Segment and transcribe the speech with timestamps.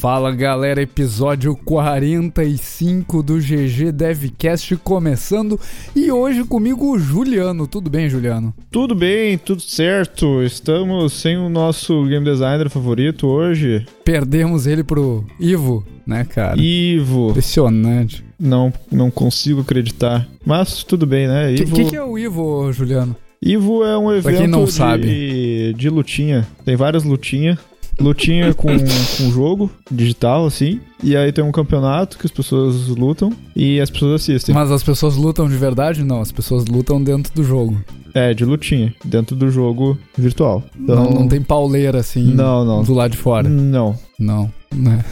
[0.00, 5.60] Fala galera, episódio 45 do GG Devcast começando
[5.94, 7.66] e hoje comigo o Juliano.
[7.66, 8.54] Tudo bem, Juliano?
[8.70, 10.42] Tudo bem, tudo certo.
[10.42, 13.84] Estamos sem o nosso game designer favorito hoje.
[14.02, 16.58] Perdemos ele pro Ivo, né, cara?
[16.58, 17.28] Ivo.
[17.32, 18.24] Impressionante.
[18.38, 20.26] Não, não consigo acreditar.
[20.46, 21.48] Mas tudo bem, né?
[21.48, 21.74] O Ivo.
[21.76, 23.14] que, que, que é o Ivo, Juliano?
[23.42, 25.74] Ivo é um evento quem não de, sabe.
[25.74, 26.48] de lutinha.
[26.64, 27.58] Tem várias lutinhas.
[28.00, 28.68] Lutinha com,
[29.18, 30.80] com jogo digital, assim.
[31.02, 34.54] E aí tem um campeonato que as pessoas lutam e as pessoas assistem.
[34.54, 36.02] Mas as pessoas lutam de verdade?
[36.04, 37.82] Não, as pessoas lutam dentro do jogo.
[38.12, 40.64] É, de lutinha, dentro do jogo virtual.
[40.78, 42.82] Então, Não, não tem pauleira assim Não, não.
[42.82, 43.48] do lado de fora.
[43.48, 43.96] Não.
[44.18, 45.04] Não, né?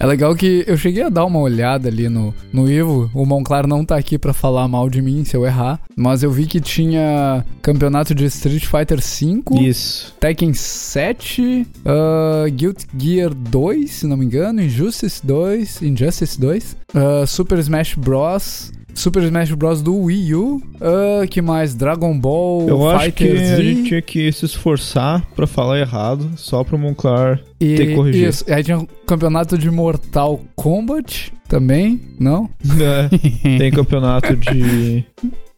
[0.01, 3.11] É legal que eu cheguei a dar uma olhada ali no, no Ivo.
[3.13, 5.81] O Monclar não tá aqui pra falar mal de mim se eu errar.
[5.97, 10.15] Mas eu vi que tinha campeonato de Street Fighter V, Isso.
[10.21, 17.27] Tekken 7, uh, Guilty Gear 2, se não me engano, Injustice 2, Injustice 2, uh,
[17.27, 18.71] Super Smash Bros.
[18.99, 19.81] Super Smash Bros.
[19.81, 21.75] do Wii U, uh, que mais?
[21.75, 23.63] Dragon Ball, Eu acho que Fighter a Z.
[23.63, 28.29] gente tinha que se esforçar pra falar errado, só pro Monclar E, ter que corrigir.
[28.29, 28.45] Isso.
[28.53, 32.51] Aí tinha um campeonato de Mortal Kombat também, não?
[32.81, 33.09] É,
[33.59, 35.05] tem campeonato de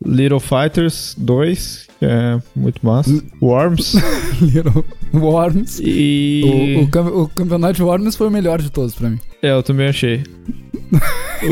[0.04, 3.22] Little Fighters 2, que é muito massa.
[3.40, 3.94] Worms.
[4.40, 5.80] Little Worms.
[5.82, 6.42] E.
[6.44, 9.18] O, o o campeonato de Worms foi o melhor de todos pra mim.
[9.42, 10.22] É, eu também achei.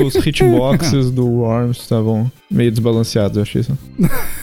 [0.05, 3.79] Os hitboxes do Worms estavam meio desbalanceados, eu achei isso.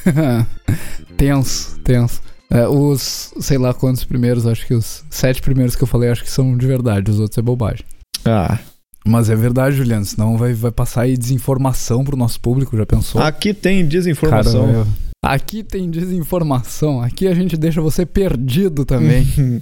[1.18, 2.22] tenso, tenso.
[2.50, 6.24] É, os, sei lá quantos primeiros, acho que os sete primeiros que eu falei, acho
[6.24, 7.86] que são de verdade, os outros é bobagem.
[8.24, 8.60] Ah.
[9.08, 13.22] Mas é verdade, Juliano, senão vai, vai passar aí desinformação pro nosso público, já pensou?
[13.22, 14.68] Aqui tem desinformação.
[14.68, 14.88] Cara,
[15.22, 19.26] aqui tem desinformação, aqui a gente deixa você perdido também.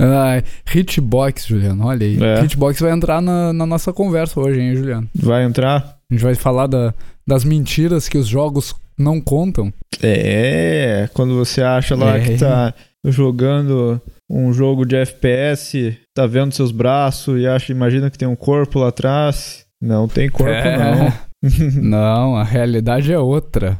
[0.00, 0.42] Ai,
[0.74, 2.18] Hitbox, Juliano, olha aí.
[2.22, 2.42] É.
[2.44, 5.08] Hitbox vai entrar na, na nossa conversa hoje, hein, Juliano?
[5.14, 5.96] Vai entrar?
[6.10, 6.92] A gente vai falar da-
[7.26, 9.72] das mentiras que os jogos não contam.
[10.02, 12.20] É, quando você acha lá É.
[12.20, 12.74] que tá
[13.04, 18.36] jogando um jogo de FPS, tá vendo seus braços e acha, imagina que tem um
[18.36, 19.64] corpo lá atrás.
[19.80, 20.78] Não tem corpo, É.
[20.78, 21.12] não.
[21.80, 23.78] Não, a realidade é outra.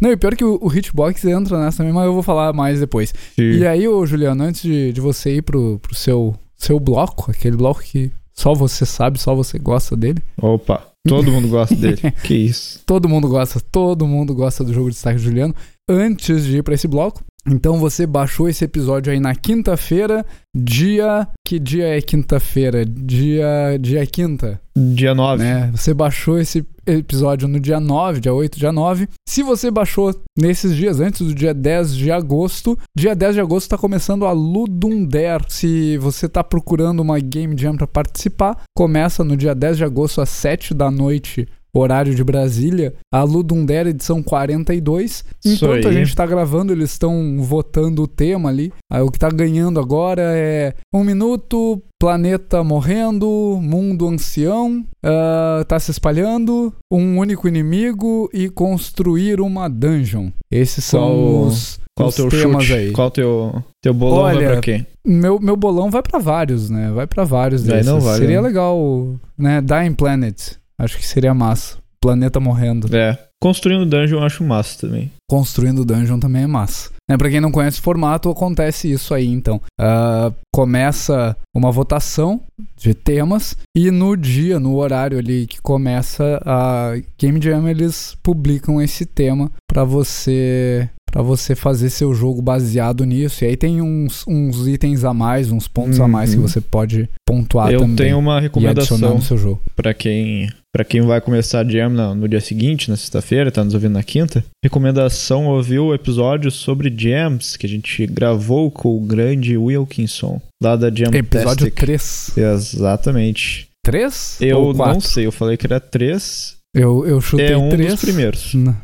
[0.00, 2.80] Não, e pior que o, o Hitbox entra nessa também, mas eu vou falar mais
[2.80, 3.12] depois.
[3.36, 7.56] E aí, ô Juliano, antes de, de você ir pro, pro seu, seu bloco, aquele
[7.56, 10.22] bloco que só você sabe, só você gosta dele.
[10.40, 12.00] Opa, todo mundo gosta dele.
[12.24, 12.80] que isso.
[12.84, 15.54] Todo mundo gosta, todo mundo gosta do jogo de destaque do Juliano.
[15.88, 20.24] Antes de ir pra esse bloco, então você baixou esse episódio aí na quinta-feira,
[20.54, 21.28] dia.
[21.46, 22.84] Que dia é quinta-feira?
[22.84, 23.78] Dia.
[23.80, 24.60] Dia quinta.
[24.76, 25.42] Dia 9.
[25.42, 25.70] né?
[25.74, 29.08] Você baixou esse episódio no dia 9, dia 8, dia 9.
[29.28, 33.68] Se você baixou nesses dias antes do dia 10 de agosto, dia 10 de agosto
[33.68, 35.44] tá começando a Ludundare.
[35.48, 40.20] Se você tá procurando uma Game Jam para participar, começa no dia 10 de agosto
[40.20, 41.46] às 7 da noite.
[41.74, 45.24] Horário de Brasília, a Ludundare edição 42.
[45.44, 48.72] Isso Enquanto a gente tá gravando, eles estão votando o tema ali.
[48.90, 53.26] Aí, o que tá ganhando agora é um minuto, planeta morrendo,
[53.60, 60.30] mundo ancião, ah, tá se espalhando, um único inimigo e construir uma dungeon.
[60.50, 62.78] Esses são Qual- os, Qual os teu temas chute?
[62.78, 62.92] aí.
[62.92, 64.86] Qual teu, teu bolão Olha, vai pra quem?
[65.06, 66.90] Meu, meu bolão vai pra vários, né?
[66.94, 67.86] Vai pra vários desses.
[67.86, 68.46] não vale, seria né?
[68.48, 69.60] legal, né?
[69.60, 70.54] Dying Planet.
[70.78, 71.76] Acho que seria massa.
[72.00, 72.94] Planeta morrendo.
[72.94, 73.18] É.
[73.42, 75.10] Construindo dungeon eu acho massa também.
[75.28, 76.90] Construindo dungeon também é massa.
[77.10, 79.60] Né, pra quem não conhece o formato, acontece isso aí, então.
[79.78, 82.40] Ah, começa uma votação
[82.76, 88.80] de temas e no dia, no horário ali que começa a Game Jam, eles publicam
[88.80, 93.44] esse tema pra você para você fazer seu jogo baseado nisso.
[93.44, 96.48] E aí tem uns, uns itens a mais, uns pontos a mais que Uhum.
[96.48, 97.94] você pode pontuar eu também.
[97.96, 99.60] tenho uma recomendação no seu jogo.
[99.76, 103.74] Pra quem, pra quem vai começar a jam no, dia seguinte, na sexta-feira, tá nos
[103.74, 104.44] ouvindo na quinta.
[104.62, 110.74] Recomendação ouvir o episódio sobre jams que a gente gravou com o grande Wilkinson, lá
[110.74, 112.32] da Jam Episódio 3.
[112.36, 113.68] Exatamente.
[113.84, 114.38] 3?
[114.40, 115.00] Eu não 4?
[115.02, 116.56] sei, eu falei que era três.
[116.74, 117.92] Eu, eu chutei É um 3.
[117.92, 118.54] dos primeiros.
[118.54, 118.76] Não.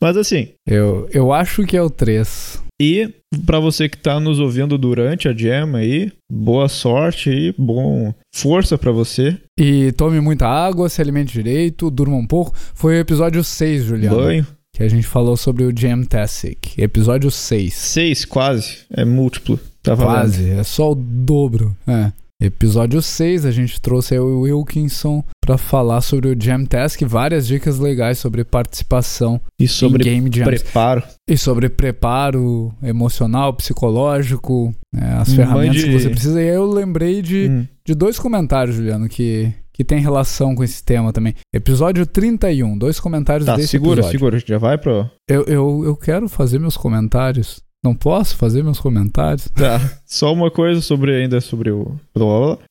[0.00, 2.62] Mas assim, Eu, eu acho que é o 3.
[2.80, 3.08] E
[3.46, 8.76] pra você que tá nos ouvindo durante a jam aí, boa sorte e bom força
[8.76, 9.36] pra você.
[9.58, 12.52] E tome muita água, se alimente direito, durma um pouco.
[12.74, 14.16] Foi o episódio 6, Juliano.
[14.16, 14.46] Banho.
[14.74, 17.72] que a gente falou sobre o Jamtastic, episódio 6.
[17.72, 18.78] 6, quase.
[18.90, 19.58] É múltiplo.
[19.82, 19.96] Tá.
[19.96, 21.76] Quase, é só o dobro.
[21.86, 22.10] É.
[22.42, 27.78] Episódio 6, a gente trouxe o Wilkinson para falar sobre o Jam Task, várias dicas
[27.78, 30.62] legais sobre participação E sobre game jams.
[30.62, 31.02] preparo.
[31.28, 36.42] E sobre preparo emocional, psicológico, né, as Mande- ferramentas que você precisa.
[36.42, 37.66] E aí eu lembrei de, Hum.
[37.86, 41.34] de dois comentários, Juliano, que, que tem relação com esse tema também.
[41.54, 44.10] Episódio 31, dois comentários Tá, desse segura, episódio.
[44.18, 44.36] segura.
[44.36, 45.08] A gente já vai pro.
[45.28, 47.62] Eu, eu, eu quero fazer meus comentários.
[47.84, 49.46] Não posso fazer meus comentários?
[49.48, 49.78] Tá.
[50.06, 51.94] Só uma coisa sobre ainda sobre o.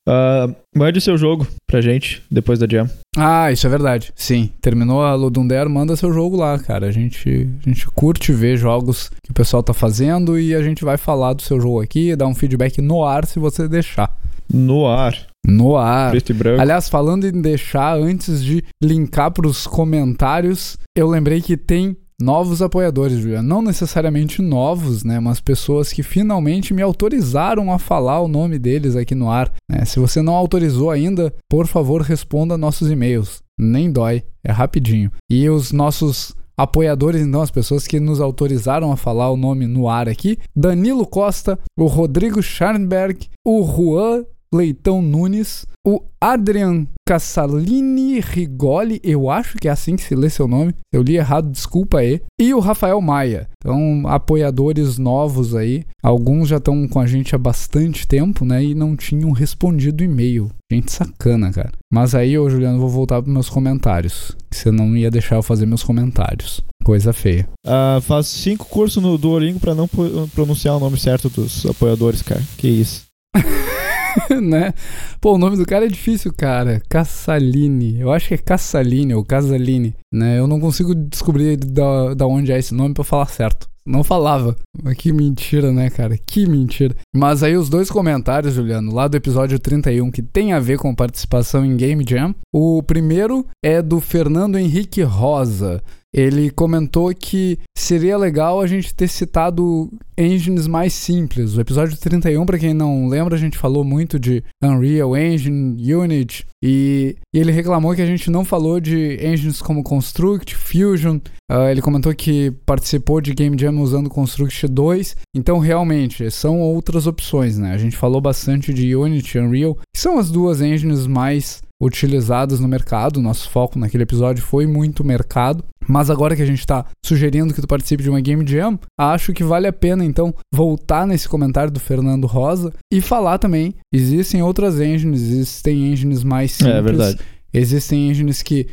[0.08, 2.90] Ah, mande seu jogo pra gente depois da Jam.
[3.16, 4.12] Ah, isso é verdade.
[4.16, 4.50] Sim.
[4.60, 6.88] Terminou a Ludundare, manda seu jogo lá, cara.
[6.88, 10.84] A gente, a gente curte ver jogos que o pessoal tá fazendo e a gente
[10.84, 14.12] vai falar do seu jogo aqui, dar um feedback no ar se você deixar.
[14.52, 15.16] No ar.
[15.46, 16.10] No ar.
[16.10, 16.60] Preto e branco.
[16.60, 23.18] Aliás, falando em deixar, antes de linkar pros comentários, eu lembrei que tem novos apoiadores,
[23.18, 23.48] Juliano.
[23.48, 25.20] Não necessariamente novos, né?
[25.20, 29.52] Mas pessoas que finalmente me autorizaram a falar o nome deles aqui no ar.
[29.68, 29.84] né?
[29.84, 33.42] Se você não autorizou ainda, por favor, responda nossos e-mails.
[33.58, 35.10] Nem dói, é rapidinho.
[35.30, 39.88] E os nossos apoiadores, então, as pessoas que nos autorizaram a falar o nome no
[39.88, 49.00] ar aqui: Danilo Costa, o Rodrigo Scharnberg, o Juan Leitão Nunes, o Adrian Cassalini Rigoli,
[49.04, 50.74] eu acho que é assim que se lê seu nome.
[50.92, 52.22] Eu li errado, desculpa aí.
[52.40, 53.48] E o Rafael Maia.
[53.58, 55.84] Então, apoiadores novos aí.
[56.02, 58.64] Alguns já estão com a gente há bastante tempo, né?
[58.64, 60.50] E não tinham respondido o e-mail.
[60.72, 61.72] Gente sacana, cara.
[61.92, 64.32] Mas aí, ô Juliano, vou voltar para meus comentários.
[64.52, 66.60] Você não ia deixar eu fazer meus comentários.
[66.82, 67.46] Coisa feia.
[67.66, 72.22] Ah, faz cinco cursos no Duolingo pra não pro- pronunciar o nome certo dos apoiadores,
[72.22, 72.42] cara.
[72.56, 73.02] Que isso.
[74.42, 74.72] né?
[75.20, 76.82] Pô, o nome do cara é difícil, cara.
[76.88, 78.00] Cassaline.
[78.00, 80.38] Eu acho que é Cassaline ou Casaline, né?
[80.38, 83.68] Eu não consigo descobrir da, da onde é esse nome pra falar certo.
[83.86, 84.56] Não falava.
[84.82, 86.16] Mas Que mentira, né, cara?
[86.16, 86.96] Que mentira.
[87.14, 90.94] Mas aí os dois comentários, Juliano, lá do episódio 31, que tem a ver com
[90.94, 92.34] participação em Game Jam.
[92.52, 95.82] O primeiro é do Fernando Henrique Rosa.
[96.14, 101.56] Ele comentou que seria legal a gente ter citado engines mais simples.
[101.56, 106.46] O episódio 31, para quem não lembra, a gente falou muito de Unreal Engine, Unity,
[106.66, 111.18] e, ele reclamou que a gente não falou de engines como Construct, Fusion.
[111.50, 115.16] Ah, ele comentou que participou de Game Jam usando Construct 2.
[115.36, 117.72] Então, realmente, são outras opções, né?
[117.72, 122.60] A gente falou bastante de Unity e Unreal, que são as duas engines mais utilizadas
[122.60, 123.20] no mercado.
[123.20, 125.64] Nosso foco naquele episódio foi muito mercado.
[125.86, 129.32] Mas agora que a gente está sugerindo que tu participe de uma Game Jam, acho
[129.32, 133.74] que vale a pena então voltar nesse comentário do Fernando Rosa e falar também.
[133.92, 136.74] Existem outras engines, existem engines mais simples.
[136.74, 137.18] É verdade.
[137.52, 138.68] Existem engines que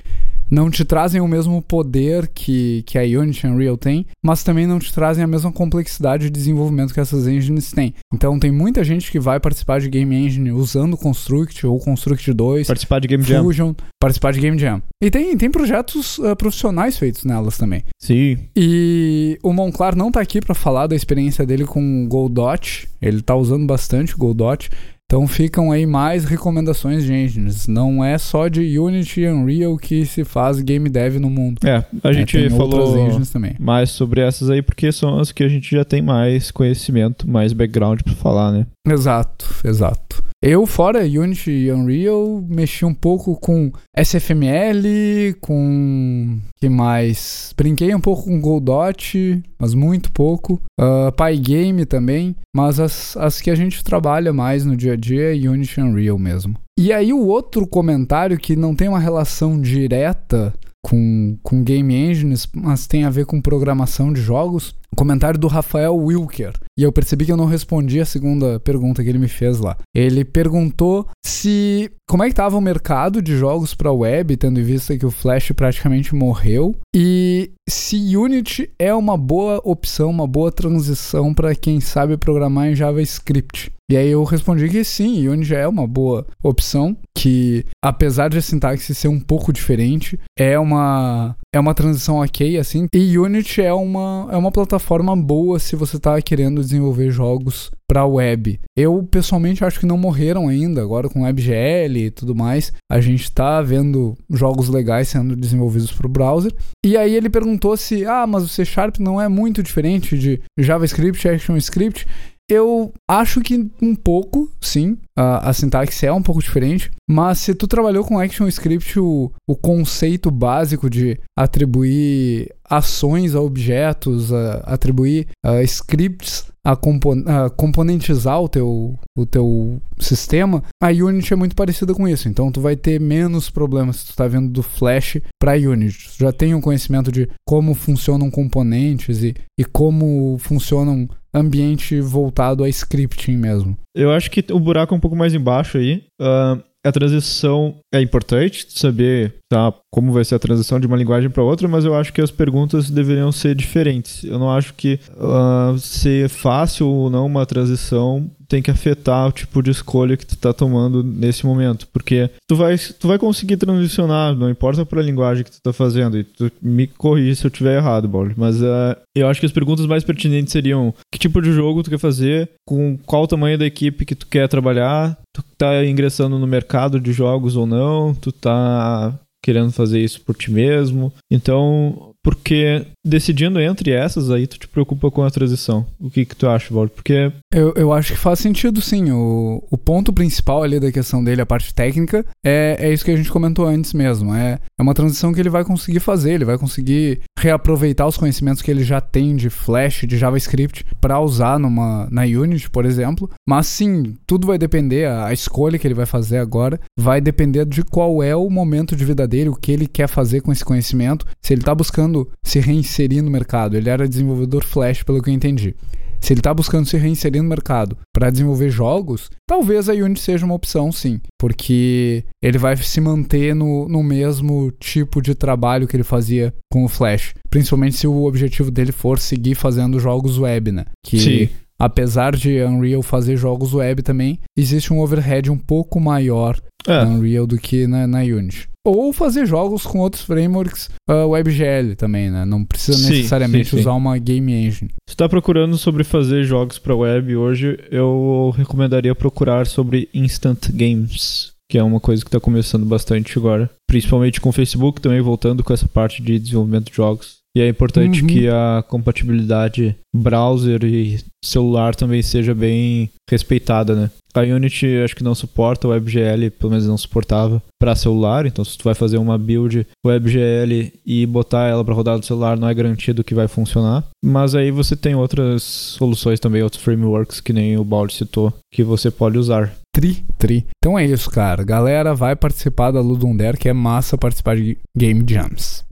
[0.52, 4.78] não te trazem o mesmo poder que, que a Unity Unreal tem, mas também não
[4.78, 7.94] te trazem a mesma complexidade de desenvolvimento que essas engines têm.
[8.14, 12.68] Então tem muita gente que vai participar de Game Engine usando Construct ou Construct 2,
[12.68, 13.44] Participar de Game Jam.
[13.44, 14.82] Fusion, participar de Game Jam.
[15.02, 17.84] E tem, tem projetos ah, profissionais feitos nelas também.
[18.00, 18.38] Sim.
[18.56, 22.90] E o Monclar não tá aqui pra falar da experiência dele com o Goldot.
[23.02, 24.70] Ele tá usando bastante o Goldot.
[25.12, 27.68] Então ficam aí mais recomendações de engines.
[27.68, 31.60] Não é só de Unity e Unreal que se faz game dev no mundo.
[31.68, 33.20] É, a É, gente outras falou
[33.60, 37.52] mais sobre essas aí porque são as que a gente já tem mais conhecimento, mais
[37.52, 38.66] background pra falar, né?
[38.88, 40.24] Exato, exato.
[40.44, 46.40] Eu, fora Unity e Unreal, mexi um pouco com SFML, com.
[46.60, 47.54] que mais?
[47.56, 50.60] Brinquei um pouco com Goldot, mas muito pouco.
[50.80, 55.32] Uh, Pygame também, mas as, as que a gente trabalha mais no dia a dia
[55.32, 56.56] é Unity e Unreal mesmo.
[56.80, 60.52] E aí, o outro comentário que não tem uma relação direta
[60.84, 64.76] com, com game engines, mas tem a ver com programação de jogos.
[64.96, 66.54] Comentário do Rafael Wilker.
[66.78, 69.78] E eu percebi que eu não respondi a segunda pergunta que ele me fez lá.
[69.96, 74.64] Ele perguntou se como é que estava o mercado de jogos para web, tendo em
[74.64, 80.52] vista que o Flash praticamente morreu, e se Unity é uma boa opção, uma boa
[80.52, 83.72] transição para quem sabe programar em JavaScript.
[83.90, 88.42] E aí eu respondi que sim, Unity é uma boa opção, que apesar de a
[88.42, 92.88] sintaxe ser um pouco diferente, é uma é uma transição ok assim.
[92.94, 98.06] E Unity é uma é uma plataforma boa se você está querendo desenvolver jogos para
[98.06, 98.60] web.
[98.78, 102.72] Eu pessoalmente acho que não morreram ainda, agora com WebGL e tudo mais.
[102.90, 106.54] A gente está vendo jogos legais sendo desenvolvidos para o browser.
[106.86, 110.42] E aí ele perguntou se, ah, mas o C Sharp não é muito diferente de
[110.58, 112.08] JavaScript, ActionScript.
[112.52, 114.98] Eu acho que um pouco, sim.
[115.16, 116.92] A, a sintaxe é um pouco diferente.
[117.10, 124.34] Mas se tu trabalhou com ActionScript, o, o conceito básico de atribuir ações a objetos,
[124.34, 131.34] a, atribuir a scripts a, compon a, componentizar o teu, o teu sistema, a Unity
[131.34, 132.28] é muito parecida com isso.
[132.28, 136.10] Então tu vai ter menos problemas se tu está vendo do Flash para Unity.
[136.18, 142.64] Tu já tem um conhecimento de como funcionam componentes e, e como funcionam ambiente voltado
[142.64, 143.78] a scripting mesmo.
[143.96, 146.04] Eu acho que o buraco é um pouco mais embaixo aí.
[146.20, 151.30] Uh, a transição é importante, saber tá, como vai ser a transição de uma linguagem
[151.30, 154.24] para outra, mas eu acho que as perguntas deveriam ser diferentes.
[154.24, 159.32] Eu não acho que uh, ser fácil ou não uma transição tem que afetar o
[159.32, 163.56] tipo de escolha que tu tá tomando nesse momento, porque tu vai, tu vai conseguir
[163.56, 167.48] transicionar, não importa para a linguagem que tu tá fazendo, e tu me corrija se
[167.48, 171.18] eu tiver errado, Bob, mas uh, eu acho que as perguntas mais pertinentes seriam que
[171.18, 175.18] tipo de jogo tu quer fazer, com qual tamanho da equipe que tu quer trabalhar,
[175.34, 180.36] tu tá ingressando no mercado de jogos ou não, tu tá querendo fazer isso por
[180.36, 181.12] ti mesmo.
[181.32, 185.86] Então, porque decidindo entre essas aí, tu te preocupa com a transição.
[186.00, 186.92] O que que tu acha, Valdo?
[186.92, 187.32] Porque...
[187.54, 189.12] Eu, eu acho que faz sentido, sim.
[189.12, 193.12] O, o ponto principal ali da questão dele, a parte técnica, é, é isso que
[193.12, 194.34] a gente comentou antes mesmo.
[194.36, 198.62] É, é uma transição que ele vai conseguir fazer, ele vai conseguir reaproveitar os conhecimentos
[198.62, 203.30] que ele já tem de Flash, de JavaScript, para usar numa, na Unity, por exemplo.
[203.48, 207.66] Mas sim, tudo vai depender, a, a escolha que ele vai fazer agora vai depender
[207.66, 210.64] de qual é o momento de vida dele, o que ele quer fazer com esse
[210.64, 212.11] conhecimento, se ele está buscando
[212.44, 213.76] se reinserir no mercado.
[213.76, 215.76] Ele era desenvolvedor Flash, pelo que eu entendi.
[216.20, 220.46] Se ele está buscando se reinserir no mercado para desenvolver jogos, talvez a Unity seja
[220.46, 221.20] uma opção, sim.
[221.40, 226.86] Porque ele vai se manter no, no mesmo tipo de trabalho que ele fazia com
[226.86, 227.34] o Flash.
[227.50, 230.86] Principalmente se o objetivo dele for seguir fazendo jogos web, né?
[231.04, 231.50] Que sim
[231.82, 236.56] apesar de Unreal fazer jogos web também, existe um overhead um pouco maior
[236.88, 237.04] é.
[237.04, 238.70] na Unreal do que na, na Unity.
[238.84, 242.46] Ou fazer jogos com outros frameworks uh, WebGL também, né?
[242.46, 243.82] Não precisa sim, necessariamente sim, sim.
[243.82, 244.90] usar uma game engine.
[245.08, 251.52] Se está procurando sobre fazer jogos para web hoje, eu recomendaria procurar sobre Instant Games,
[251.70, 253.70] que é uma coisa que está começando bastante agora.
[253.88, 257.41] Principalmente com o Facebook também, voltando com essa parte de desenvolvimento de jogos.
[257.56, 258.28] E é importante uhum.
[258.28, 264.12] que a compatibilidade browser e celular também seja bem respeitada, né?
[264.34, 268.64] A Unity acho que não suporta o WebGL, pelo menos não suportava para celular, então
[268.64, 272.70] se tu vai fazer uma build WebGL e botar ela para rodar no celular, não
[272.70, 274.06] é garantido que vai funcionar.
[274.24, 278.84] Mas aí você tem outras soluções também, outros frameworks que nem o Baldi citou, que
[278.84, 279.74] você pode usar.
[279.94, 280.66] Tri, tri.
[280.78, 281.64] Então é isso, cara.
[281.64, 285.84] Galera, vai participar da Ludum Dare, que é massa participar de Game Jams.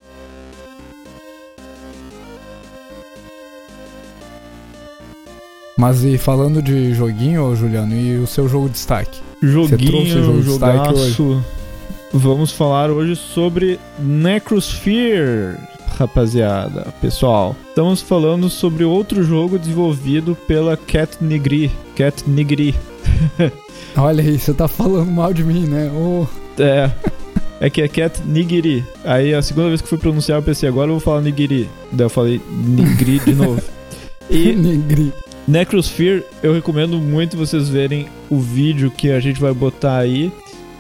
[5.80, 9.22] Mas e falando de joguinho, Juliano, e o seu jogo de destaque?
[9.42, 11.42] Joguinho, jogo jogaço.
[12.12, 15.56] Vamos falar hoje sobre Necrosphere,
[15.98, 16.94] rapaziada.
[17.00, 21.72] Pessoal, estamos falando sobre outro jogo desenvolvido pela Cat Nigri.
[21.96, 22.76] Cat Nigri.
[23.96, 25.90] Olha aí, você tá falando mal de mim, né?
[25.96, 26.28] Oh.
[26.62, 26.92] É.
[27.62, 28.84] É que é Cat Nigiri.
[29.06, 31.70] Aí a segunda vez que fui pronunciar eu pensei, agora eu vou falar Nigiri.
[31.90, 33.62] Daí eu falei Nigri de novo.
[34.30, 35.12] E Nigri.
[35.48, 40.32] Necrosphere, eu recomendo muito vocês verem o vídeo que a gente vai botar aí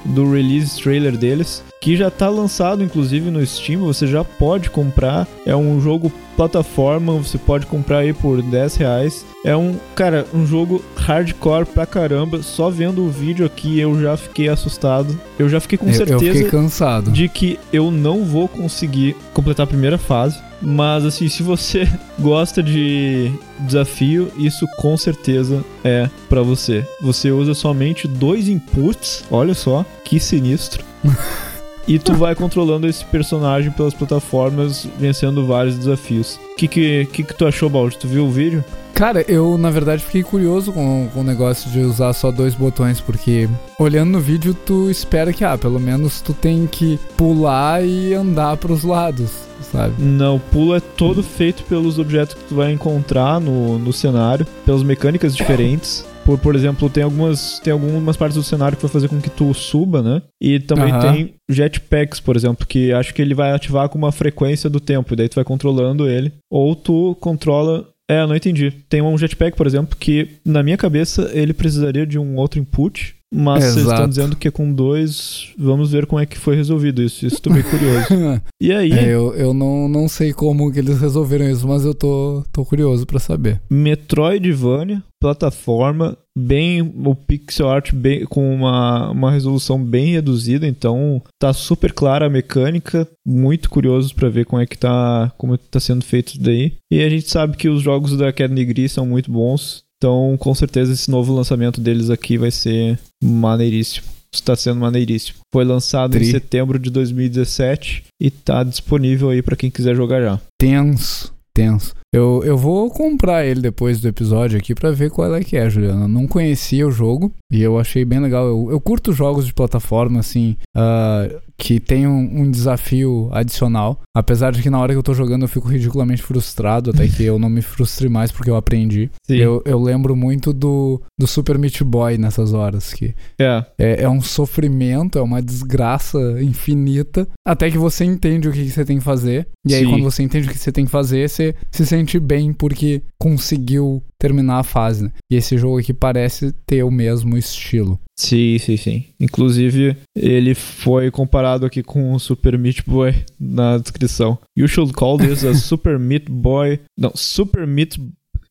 [0.06, 5.28] do release trailer deles, que já está lançado inclusive no Steam, você já pode comprar.
[5.46, 9.26] É um jogo plataforma, você pode comprar aí por 10 reais.
[9.46, 12.42] É um, cara, um jogo hardcore pra caramba.
[12.44, 15.18] Só vendo o vídeo aqui eu já fiquei assustado.
[15.38, 17.12] Eu já fiquei com certeza eu fiquei cansado.
[17.12, 20.40] de que eu não vou conseguir completar a primeira fase.
[20.62, 21.88] Mas assim, se você
[22.20, 26.86] gosta de desafio, isso com certeza é para você.
[27.02, 30.84] Você usa somente dois inputs, olha só, que sinistro.
[31.90, 36.40] e tu vai controlando esse personagem pelas plataformas, vencendo vários desafios.
[36.52, 37.98] O que, que, que, que tu achou, Baldi?
[37.98, 38.64] Tu viu o vídeo?
[38.94, 43.02] Cara, eu na verdade fiquei curioso com, com o negócio de usar só dois botões,
[43.02, 48.14] porque olhando no vídeo tu espera que, ah, pelo menos tu tem que pular e
[48.14, 49.32] andar pros lados,
[49.72, 49.96] sabe?
[49.98, 54.46] Não, o pulo é todo feito pelos objetos que tu vai encontrar no, no cenário,
[54.66, 56.06] pelas mecânicas diferentes.
[56.30, 59.32] Por, por exemplo, tem algumas, tem algumas partes do cenário que vai fazer com que
[59.32, 60.22] tu suba, né?
[60.40, 61.00] E também uhum.
[61.00, 65.12] tem jetpacks, por exemplo, que acho que ele vai ativar com uma frequência do tempo,
[65.12, 66.32] e daí tu vai controlando ele.
[66.48, 68.72] Ou tu controla é, não entendi.
[68.90, 73.16] Tem um jetpack, por exemplo, que na minha cabeça ele precisaria de um outro input
[73.34, 73.94] mas vocês Exato.
[73.94, 75.54] estão dizendo que com dois.
[75.58, 77.26] Vamos ver como é que foi resolvido isso.
[77.26, 78.08] Isso tô bem curioso.
[78.62, 81.94] E aí, É, eu, eu não, não sei como que eles resolveram isso, mas eu
[81.94, 83.62] tô, tô curioso pra saber.
[83.70, 91.54] Metroidvania, plataforma, bem o pixel art bem, com uma, uma resolução bem reduzida, então tá
[91.54, 96.04] super clara a mecânica, muito curioso pra ver como é que tá, como tá sendo
[96.04, 96.74] feito isso daí.
[96.92, 100.56] E a gente sabe que os jogos da Cat Negri são muito bons, então com
[100.56, 104.08] certeza esse novo lançamento deles aqui vai ser maneiríssimo.
[104.32, 105.40] Está sendo maneiríssimo.
[105.52, 106.28] Foi lançado Tri.
[106.28, 110.40] em setembro de 2017 e tá disponível aí pra quem quiser jogar já.
[110.58, 111.94] Tenso, tenso.
[112.12, 115.70] Eu, eu vou comprar ele depois do episódio aqui pra ver qual é que é,
[115.70, 116.06] Juliana.
[116.06, 118.48] Eu não conhecia o jogo e eu achei bem legal.
[118.48, 124.02] Eu, eu curto jogos de plataforma, assim, ah, que tem um, um desafio adicional.
[124.16, 127.24] Apesar de que na hora que eu tô jogando eu fico ridiculamente frustrado, até que
[127.24, 129.12] eu não me frustre mais porque eu aprendi.
[129.28, 129.36] Sim.
[129.36, 134.10] Eu, eu lembro muito do, do Super Meat Boy nessas horas, que É, é, é
[134.10, 138.98] um sofrimento, é uma desgraça infinita, até que você entende o que, que você tem
[138.98, 139.48] que fazer.
[139.68, 139.92] E aí, Sim.
[139.92, 144.04] quando você entende o que você tem que fazer, você se sente bem porque conseguiu
[144.20, 145.06] terminar a fase.
[145.06, 145.12] Né?
[145.32, 148.00] E esse jogo aqui parece ter o mesmo estilo.
[148.18, 149.06] Sim, sim, sim.
[149.20, 154.38] Inclusive, ele foi comparado aqui com o Super Meat Boy na descrição.
[154.58, 156.80] You should call this a Super Meat Boy.
[156.98, 157.98] Não, Super Meat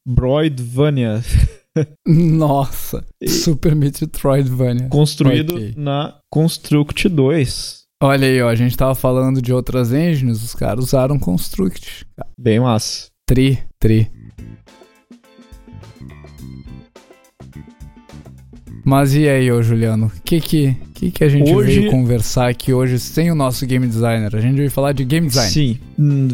[0.06, 1.22] Broidvania.
[2.08, 4.88] Nossa, E- Super Metroidvania.
[4.88, 5.74] Construído Ok.
[5.76, 7.84] na Construct 2.
[8.00, 12.06] Olha aí, ó, a gente tava falando de outras engines, os caras usaram Construct.
[12.38, 13.08] Bem massa.
[13.26, 14.08] Tri, tri.
[18.84, 20.06] Mas e aí, ô Juliano?
[20.06, 23.66] O que que, que que a gente Hoje- veio conversar aqui hoje sem o nosso
[23.66, 24.34] game designer?
[24.34, 25.50] A gente veio falar de game design.
[25.50, 25.78] Sim.
[25.98, 26.28] hum,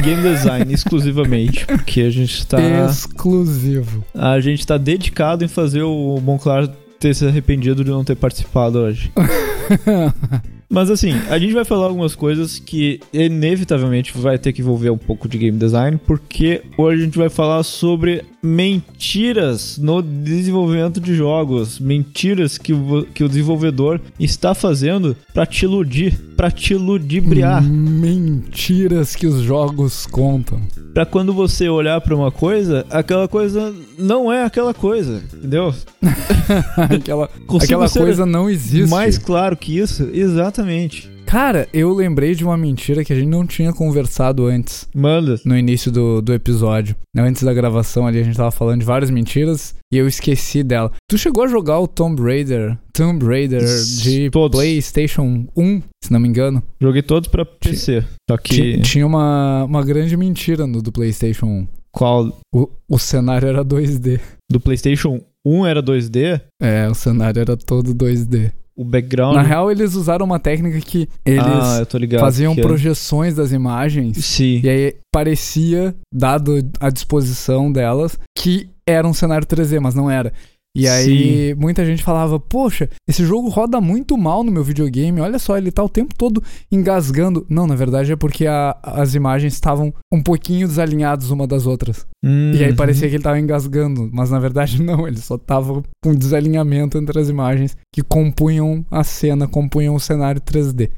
[0.00, 1.66] Game design exclusivamente.
[1.66, 2.58] Porque a gente tá.
[2.88, 4.04] Exclusivo.
[4.14, 8.78] A gente tá dedicado em fazer o Monclar ter se arrependido de não ter participado
[8.78, 9.12] hoje.
[10.70, 14.98] Mas assim, a gente vai falar algumas coisas que inevitavelmente vai ter que envolver um
[14.98, 21.14] pouco de game design, porque hoje a gente vai falar sobre mentiras no desenvolvimento de
[21.14, 27.62] jogos, mentiras que o, que o desenvolvedor está fazendo pra te iludir, pra te ludibriar,
[27.62, 30.60] Mentiras que os jogos contam.
[30.94, 35.74] Pra quando você olhar pra uma coisa, aquela coisa não é aquela coisa, entendeu?
[36.76, 38.90] aquela aquela coisa não existe.
[38.90, 41.17] Mais claro que isso, exatamente.
[41.28, 44.88] Cara, eu lembrei de uma mentira que a gente não tinha conversado antes.
[44.94, 45.38] Manda.
[45.44, 46.96] no início do, do episódio.
[47.14, 47.22] né?
[47.22, 50.90] Antes da gravação ali, a gente tava falando de várias mentiras e eu esqueci dela.
[51.06, 53.62] Tu chegou a jogar o Tomb Raider, Tomb Raider
[54.02, 54.58] de Todos.
[54.58, 56.62] PlayStation 1, se não me engano?
[56.80, 58.04] Joguei todos pra PC.
[58.28, 61.68] Só que Tinha uma, uma grande mentira no do PlayStation 1.
[61.92, 64.18] qual O, o cenário era 2D.
[64.50, 68.50] do PlayStation 1 era 2D, É, o cenário era todo 2D.
[68.78, 72.20] O background Na real, eles usaram uma técnica que eles Ah, eu tô ligado.
[72.20, 72.62] faziam que é.
[72.62, 74.60] projeções das imagens Sim.
[74.62, 80.32] E aí parecia, dado a disposição delas, que era um cenário 3D, mas não era.
[80.76, 85.38] E aí muita gente falava, poxa, esse jogo roda muito mal no meu videogame, olha
[85.38, 87.44] só, ele tá o tempo todo engasgando.
[87.48, 92.06] Não, na verdade é porque a- as imagens estavam um pouquinho desalinhadas uma das outras.
[92.24, 92.76] E aí Uhum.
[92.76, 97.18] parecia que ele tava engasgando, mas na verdade não, ele só tava com desalinhamento entre
[97.18, 100.90] as imagens que compunham a cena, compunham o cenário 3D.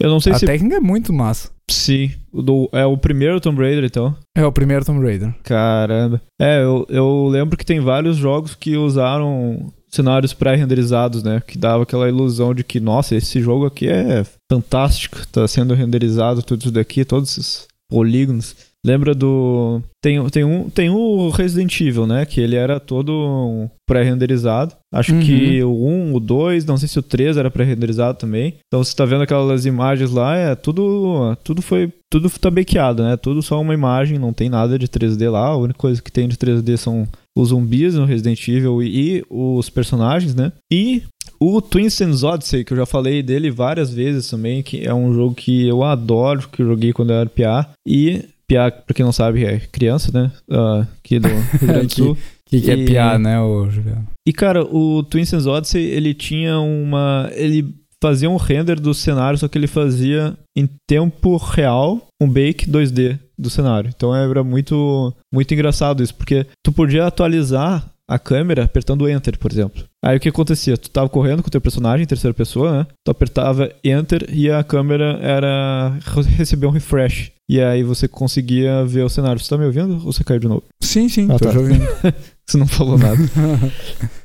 [0.00, 1.50] Eu não sei a se técnica é muito massa.
[1.70, 4.14] Sim, o do- é o primeiro Tomb Raider então.
[4.36, 5.34] É o primeiro Tomb Raider.
[5.42, 6.20] Caramba.
[6.40, 11.40] É, eu, eu lembro que tem vários jogos que usaram cenários pré-renderizados, né?
[11.46, 15.26] Que dava aquela ilusão de que, nossa, esse jogo aqui é fantástico.
[15.28, 18.54] Tá sendo renderizado tudo isso daqui, todos esses polígonos.
[18.84, 19.80] Lembra do.
[20.02, 22.26] Tem, tem, um, tem o Resident Evil, né?
[22.26, 24.74] Que ele era todo pré-renderizado.
[24.92, 25.20] Acho Uhum.
[25.20, 28.54] que o 1, o 2, não sei se o 3 era pré-renderizado também.
[28.66, 31.34] Então você tá vendo aquelas imagens lá, é tudo.
[31.42, 31.90] Tudo foi.
[32.10, 33.16] Tudo tá bakeado, né?
[33.16, 35.46] Tudo só uma imagem, não tem nada de 3D lá.
[35.46, 39.24] A única coisa que tem de 3D são os zumbis no Resident Evil e, e
[39.28, 40.52] os personagens, né?
[40.72, 41.02] E
[41.40, 41.88] o Twin
[42.22, 45.82] Odyssey, que eu já falei dele várias vezes também, que é um jogo que eu
[45.82, 47.70] adoro, que eu joguei quando eu era PA.
[47.86, 50.30] E PA, pra quem não sabe, é criança, né?
[50.50, 51.28] Ah, aqui do
[51.58, 52.12] Rio Grande do Que- Sul.
[52.12, 52.16] O
[52.56, 54.06] que, que é piar, né, ô Juliano?
[54.28, 57.28] E cara, o Twin Sands Odyssey, ele tinha uma.
[57.32, 62.70] Ele fazia um render do cenário, só que ele fazia em tempo real um bake
[62.70, 63.90] 2D do cenário.
[63.96, 69.50] Então era muito, muito engraçado isso, porque tu podia atualizar a câmera apertando Enter, por
[69.50, 69.82] exemplo.
[70.04, 70.76] Aí o que acontecia?
[70.76, 72.86] Tu tava correndo com o teu personagem em terceira pessoa, né?
[73.04, 75.96] Tu apertava Enter e a câmera era
[76.36, 77.32] recebia um refresh.
[77.48, 79.40] E aí você conseguia ver o cenário.
[79.42, 80.62] Você tá me ouvindo ou você caiu de novo?
[80.80, 81.50] Sim, sim, Ah, tô tá.
[81.52, 81.84] te ouvindo.
[82.46, 83.16] Você não falou nada.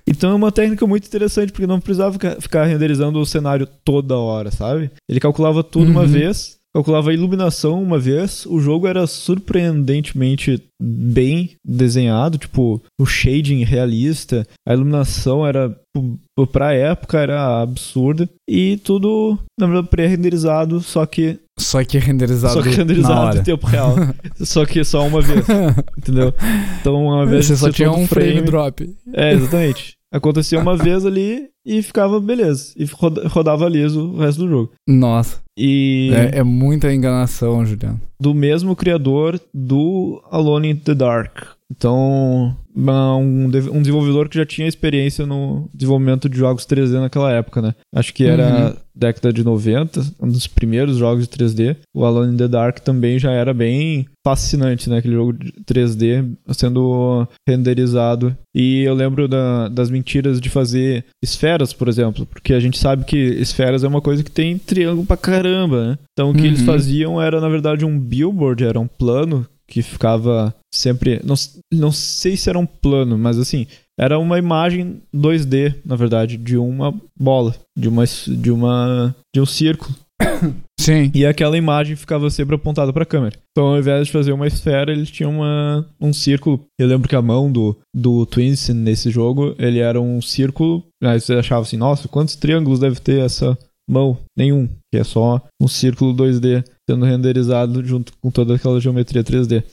[0.06, 4.52] Então é uma técnica muito interessante, porque não precisava ficar- renderizando o cenário toda hora,
[4.52, 4.90] sabe?
[5.08, 6.08] Ele calculava tudo uma Uhum.
[6.08, 13.64] vez, calculava a iluminação uma vez, o jogo era surpreendentemente bem desenhado, tipo, o shading
[13.64, 21.06] realista, a iluminação era, tipo, pra época, era absurda, e tudo, na verdade, pré-renderizado, só
[21.06, 23.96] que, Só que renderizado, só que renderizado em tempo real.
[24.40, 25.46] só que só uma vez,
[25.98, 26.34] entendeu?
[26.80, 28.90] Então, uma vez Você só tinha um frame drop.
[29.14, 29.94] é, exatamente.
[30.12, 32.74] Acontecia uma vez ali e ficava beleza.
[32.76, 34.72] E roda- rodava liso o resto do jogo.
[34.88, 38.00] Nossa, E é, é muita enganação, Juliano.
[38.18, 41.59] do mesmo criador do Alone in the Dark.
[41.72, 47.62] Então, um, um desenvolvedor que já tinha experiência no desenvolvimento de jogos 3D naquela época,
[47.62, 47.76] né?
[47.94, 48.76] Acho que era Uhum.
[48.96, 51.76] década de 90, um dos primeiros jogos de 3D.
[51.94, 54.98] O Alone in the Dark também já era bem fascinante, né?
[54.98, 58.36] Aquele jogo de 3D sendo renderizado.
[58.54, 63.06] E eu lembro da- das mentiras de fazer esferas, por exemplo, porque a gente sabe
[63.06, 65.98] que esferas é uma coisa que tem triângulo pra caramba, né?
[66.14, 66.66] Então o que eles Uhum.
[66.66, 71.22] faziam era, na verdade, um billboard, era um plano que ficava sempre.
[71.24, 71.36] Não,
[71.72, 76.58] não sei se era um plano, mas assim, era uma imagem 2D, na verdade, de
[76.58, 79.94] uma bola, de uma de uma de um círculo.
[80.80, 81.12] Sim.
[81.14, 83.36] E aquela imagem ficava sempre apontada pra câmera.
[83.52, 86.62] Então, ao invés de fazer uma esfera, eles tinham uma, um círculo.
[86.80, 90.84] Eu lembro que a mão do, do Twins nesse jogo, ele era um círculo.
[91.04, 93.58] Aí você achava assim, nossa, quantos triângulos deve ter essa
[93.90, 94.18] mão?
[94.38, 94.70] Nenhum.
[94.92, 99.64] Que é só um círculo 2D sendo renderizado junto com toda aquela geometria 3D.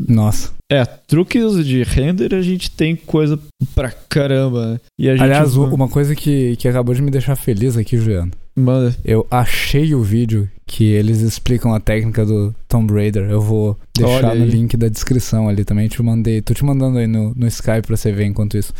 [0.00, 0.52] Nossa.
[0.70, 3.38] É, truques de render a gente tem coisa
[3.74, 4.80] pra caramba, né?
[4.98, 8.30] E a gente Aliás, uma coisa que, que acabou de me deixar feliz aqui, Juliano.
[8.56, 8.94] manda.
[9.04, 13.28] Eu achei o vídeo que eles explicam a técnica do Tomb Raider.
[13.28, 15.88] Eu vou deixar no link da descrição ali também.
[15.88, 18.72] Te mandei, tô te mandando aí no, no Skype pra você ver enquanto isso.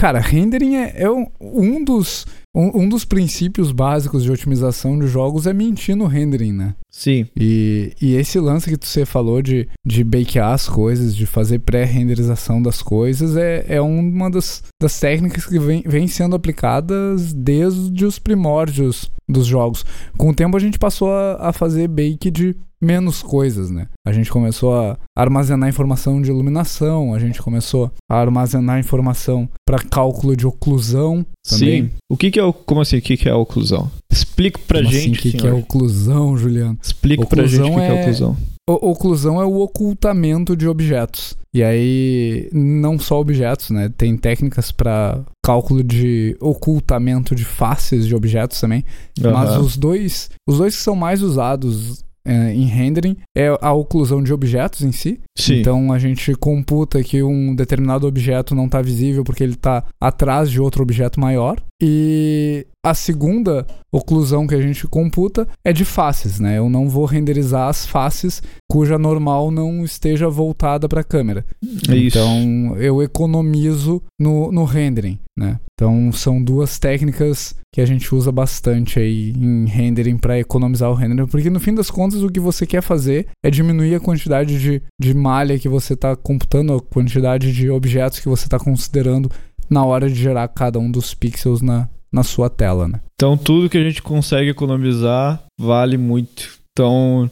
[0.00, 5.06] Cara, rendering é, é um, um dos, um, um dos princípios básicos de otimização de
[5.08, 6.74] jogos é mentir no rendering, né?
[6.88, 7.26] Sim.
[7.36, 12.62] E, e esse lance que você falou de, de bakear as coisas, de fazer pré-renderização
[12.62, 18.20] das coisas, é, é uma das, das técnicas que vem, vem sendo aplicadas desde os
[18.20, 19.84] primórdios dos jogos.
[20.16, 23.88] Com o tempo a gente passou a, a fazer bake de menos coisas, né?
[24.06, 29.78] A gente começou a armazenar informação de iluminação, a gente começou a armazenar informação para
[29.78, 31.84] cálculo de oclusão também.
[31.84, 31.90] Sim.
[32.10, 32.52] O que, que é o.
[32.52, 32.98] Como assim?
[32.98, 33.90] O que, que é oclusão?
[34.10, 35.18] Explica pra Como gente.
[35.18, 36.78] assim, que, que é oclusão, Juliano?
[36.82, 38.36] Explica pra gente o que, Oclusão que é é- oclusão.
[38.68, 41.36] O- oclusão é o ocultamento de objetos.
[41.52, 43.92] E aí, não só objetos, né?
[43.96, 48.84] Tem técnicas para cálculo de ocultamento de faces de objetos também.
[49.20, 49.60] Mas Aham.
[49.60, 54.32] os dois, os dois que são mais usados é, em rendering é a oclusão de
[54.32, 55.20] objetos em si.
[55.36, 55.60] Sim.
[55.60, 60.50] Então a gente computa que um determinado objeto não está visível porque ele está atrás
[60.50, 61.56] de outro objeto maior.
[61.82, 66.58] E a segunda oclusão que a gente computa é de faces, né?
[66.58, 71.46] Eu não vou renderizar as faces cuja normal não esteja voltada para a câmera.
[71.88, 72.18] É isso.
[72.18, 75.58] Então eu economizo no, no rendering, né?
[75.72, 80.94] Então são duas técnicas que a gente usa bastante aí em rendering para economizar o
[80.94, 84.60] rendering, porque no fim das contas o que você quer fazer é diminuir a quantidade
[84.60, 89.30] de, de malha que você está computando, a quantidade de objetos que você está considerando
[89.70, 93.00] na hora de gerar cada um dos pixels na, na sua tela, né?
[93.16, 96.54] Então tudo que a gente consegue economizar vale muito.
[96.76, 97.30] Então,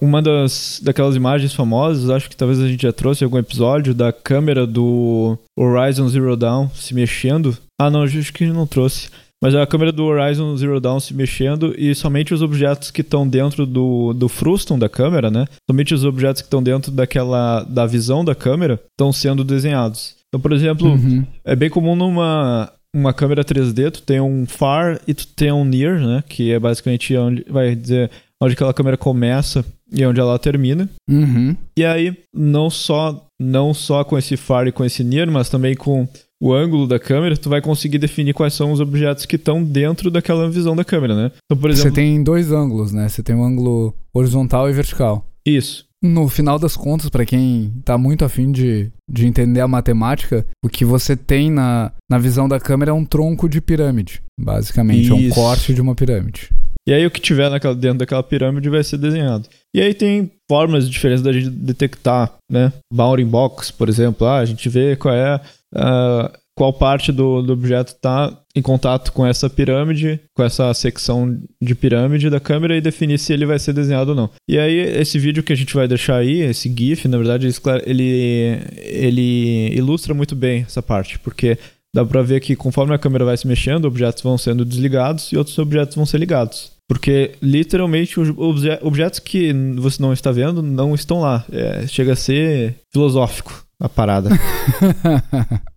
[0.00, 3.92] uma das daquelas imagens famosas, acho que talvez a gente já trouxe em algum episódio,
[3.92, 7.56] da câmera do Horizon Zero Dawn se mexendo.
[7.80, 9.08] Ah, não, acho que não trouxe.
[9.42, 13.00] Mas é a câmera do Horizon Zero Dawn se mexendo e somente os objetos que
[13.00, 15.44] estão dentro do, do frustum da câmera, né?
[15.68, 20.14] Somente os objetos que estão dentro daquela da visão da câmera estão sendo desenhados.
[20.28, 21.26] Então, por exemplo, Uhum.
[21.44, 25.64] é bem comum numa uma câmera 3D, tu tem um far e tu tem um
[25.64, 26.22] near, né?
[26.28, 30.88] Que é basicamente onde vai dizer onde aquela câmera começa e onde ela termina.
[31.10, 31.56] Uhum.
[31.76, 35.74] E aí, não só não só com esse far e com esse near, mas também
[35.74, 36.06] com
[36.40, 40.10] o ângulo da câmera, tu vai conseguir definir quais são os objetos que estão dentro
[40.10, 41.30] daquela visão da câmera, né?
[41.44, 43.08] Então, por Você exemplo, tem dois ângulos, né?
[43.08, 45.24] Você tem um ângulo horizontal e vertical.
[45.44, 45.84] isso.
[46.04, 50.68] No final das contas, para quem tá muito afim de, de entender a matemática, o
[50.68, 55.10] que você tem na, na visão da câmera é um tronco de pirâmide, basicamente.
[55.10, 55.34] É um Isso.
[55.34, 56.50] corte de uma pirâmide.
[56.86, 59.48] E aí o que tiver naquela, dentro daquela pirâmide vai ser desenhado.
[59.74, 62.70] E aí tem formas diferentes da gente detectar, né?
[62.92, 64.26] Bounding box, por exemplo.
[64.26, 65.40] Ah, a gente vê qual é
[65.74, 71.36] ah, qual parte do, do objeto está em contato com essa pirâmide, com essa secção
[71.60, 74.30] de pirâmide da câmera e definir se ele vai ser desenhado ou não.
[74.48, 77.48] E aí, esse vídeo que a gente vai deixar aí, esse GIF, na verdade,
[77.84, 81.58] ele, ele ilustra muito bem essa parte, porque
[81.92, 85.36] dá pra ver que conforme a câmera vai se mexendo, objetos vão sendo desligados e
[85.36, 86.72] outros objetos vão ser ligados.
[86.88, 91.44] Porque literalmente os obje objetos que você não está vendo não estão lá.
[91.50, 94.30] É, chega a ser filosófico a parada.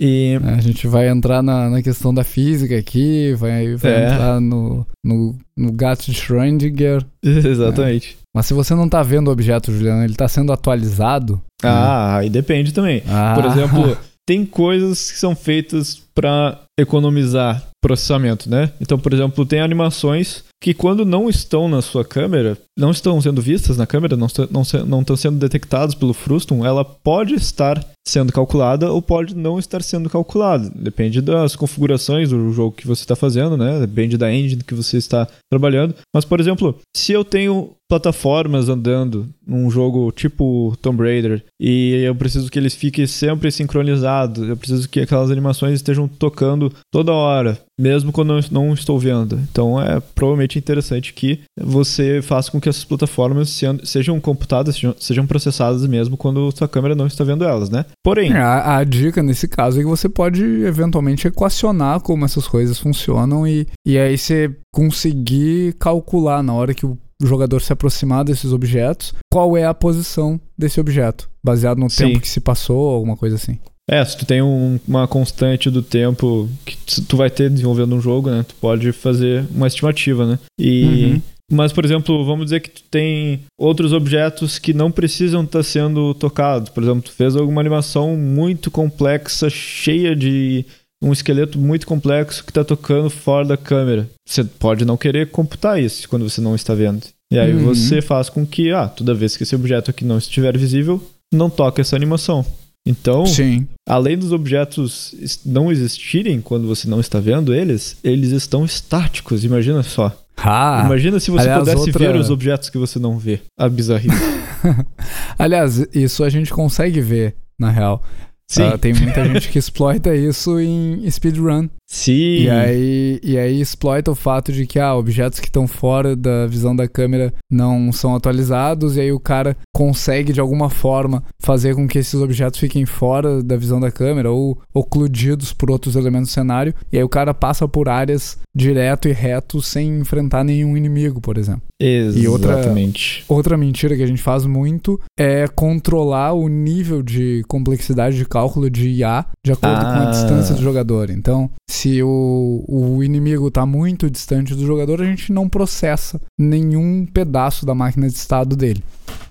[0.00, 0.38] E...
[0.42, 4.12] É, a gente vai entrar na, na questão da física aqui, vai, vai é.
[4.12, 7.04] entrar no, no, no gato de Schrödinger.
[7.22, 8.16] Exatamente.
[8.20, 8.28] É.
[8.34, 11.42] Mas se você não está vendo o objeto, Juliano, ele está sendo atualizado.
[11.62, 12.18] Ah, né?
[12.20, 13.02] aí depende também.
[13.08, 13.34] Ah.
[13.34, 18.72] Por exemplo, tem coisas que são feitas para economizar processamento, né?
[18.80, 23.40] Então, por exemplo, tem animações que quando não estão na sua câmera, não estão sendo
[23.40, 28.32] vistas na câmera, não, não, não estão sendo detectados pelo Frustum, ela pode estar sendo
[28.32, 30.70] calculada ou pode não estar sendo calculada.
[30.74, 33.78] Depende das configurações do jogo que você está fazendo, né?
[33.80, 35.94] Depende da engine que você está trabalhando.
[36.12, 42.14] Mas, por exemplo, se eu tenho plataformas andando num jogo tipo Tomb Raider e eu
[42.14, 47.58] preciso que eles fiquem sempre sincronizados, eu preciso que aquelas animações estejam tocando toda hora,
[47.78, 49.38] mesmo quando eu não estou vendo.
[49.50, 55.26] Então é provavelmente interessante que você faça com que essas plataformas sejam computadas, sejam, sejam
[55.26, 57.84] processadas mesmo quando sua câmera não está vendo elas, né?
[58.02, 58.32] Porém.
[58.32, 62.78] É, a, a, dica nesse caso é que você pode eventualmente equacionar como essas coisas
[62.78, 68.52] funcionam e, e aí você conseguir calcular na hora que o jogador se aproximar desses
[68.52, 72.06] objetos qual é a posição desse objeto, baseado no Sim.
[72.06, 73.58] tempo que se passou, alguma coisa assim.
[73.90, 78.00] É, se tu tem um, uma constante do tempo que tu vai ter desenvolvendo um
[78.00, 78.44] jogo, né?
[78.46, 80.38] Tu pode fazer uma estimativa, né?
[80.58, 81.22] E uhum.
[81.50, 86.12] Mas, por exemplo, vamos dizer que tu tem outros objetos que não precisam estar sendo
[86.12, 86.68] tocados.
[86.68, 90.66] Por exemplo, tu fez alguma animação muito complexa, cheia de
[91.00, 94.08] um esqueleto muito complexo que está tocando fora da câmera.
[94.28, 97.06] Você pode não querer computar isso quando você não está vendo.
[97.32, 97.64] E aí uhum.
[97.64, 101.48] você faz com que, ah, toda vez que esse objeto aqui não estiver visível, não
[101.48, 102.44] toque essa animação.
[102.88, 103.68] Então, Sim.
[103.86, 109.82] além dos objetos não existirem quando você não está vendo eles, eles estão estáticos, imagina
[109.82, 110.16] só.
[110.38, 112.12] Ah, Imagina se você aliás, pudesse outra...
[112.12, 113.40] ver os objetos que você não vê.
[113.58, 114.16] A bizarrice.
[115.38, 118.02] aliás, isso a gente consegue ver, na real.
[118.46, 118.68] Sim.
[118.68, 121.68] Uh, tem muita gente que exploita isso em speedrun.
[121.90, 122.42] Sim.
[122.42, 126.46] E aí, e aí exploita o fato de que ah, objetos que estão fora da
[126.46, 131.74] visão da câmera não são atualizados, e aí o cara consegue de alguma forma fazer
[131.74, 136.28] com que esses objetos fiquem fora da visão da câmera ou ocludidos por outros elementos
[136.28, 140.76] do cenário, e aí o cara passa por áreas direto e reto sem enfrentar nenhum
[140.76, 141.62] inimigo, por exemplo.
[141.80, 142.20] Exatamente.
[142.20, 148.16] E outra, outra mentira que a gente faz muito é controlar o nível de complexidade
[148.16, 149.94] de cálculo de IA de acordo ah.
[149.94, 151.08] com a distância do jogador.
[151.08, 151.48] Então,
[151.78, 157.64] se o, o inimigo está muito distante do jogador, a gente não processa nenhum pedaço
[157.64, 158.82] da máquina de estado dele.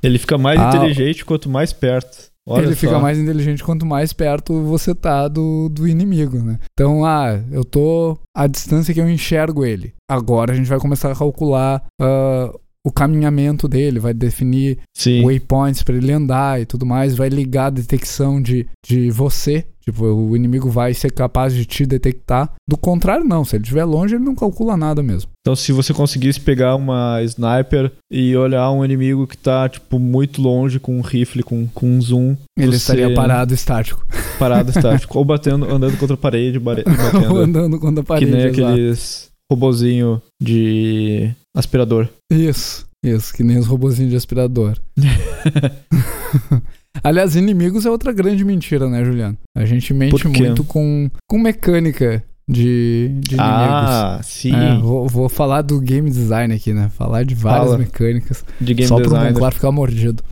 [0.01, 2.31] Ele fica mais ah, inteligente quanto mais perto.
[2.47, 2.79] Olha ele só.
[2.79, 6.57] fica mais inteligente quanto mais perto você tá do, do inimigo, né?
[6.71, 9.93] Então, ah, eu tô à distância que eu enxergo ele.
[10.09, 15.23] Agora a gente vai começar a calcular uh, o caminhamento dele, vai definir Sim.
[15.23, 20.03] waypoints para ele andar e tudo mais, vai ligar a detecção de, de você Tipo,
[20.03, 22.51] o inimigo vai ser capaz de te detectar.
[22.67, 23.45] Do contrário, não.
[23.45, 25.31] Se ele estiver longe, ele não calcula nada mesmo.
[25.39, 30.41] Então, se você conseguisse pegar uma sniper e olhar um inimigo que tá, tipo, muito
[30.41, 32.35] longe com um rifle, com, com um zoom.
[32.57, 32.75] Ele você...
[32.75, 34.05] estaria parado estático.
[34.37, 35.17] Parado estático.
[35.17, 37.33] ou batendo, andando contra a parede, batendo.
[37.33, 38.25] ou andando contra a parede.
[38.25, 38.67] Que nem exato.
[38.67, 42.07] aqueles robozinho de aspirador.
[42.31, 44.77] Isso, isso, que nem os robozinhos de aspirador.
[47.03, 49.37] Aliás, inimigos é outra grande mentira, né, Juliano?
[49.55, 53.39] A gente mente muito com, com mecânica de, de inimigos.
[53.39, 54.55] Ah, sim.
[54.55, 56.89] É, vou, vou, falar do game design aqui, né?
[56.89, 57.77] Falar de várias Fala.
[57.77, 58.45] mecânicas.
[58.59, 59.33] De game só design.
[59.33, 60.23] Só pro ficar mordido.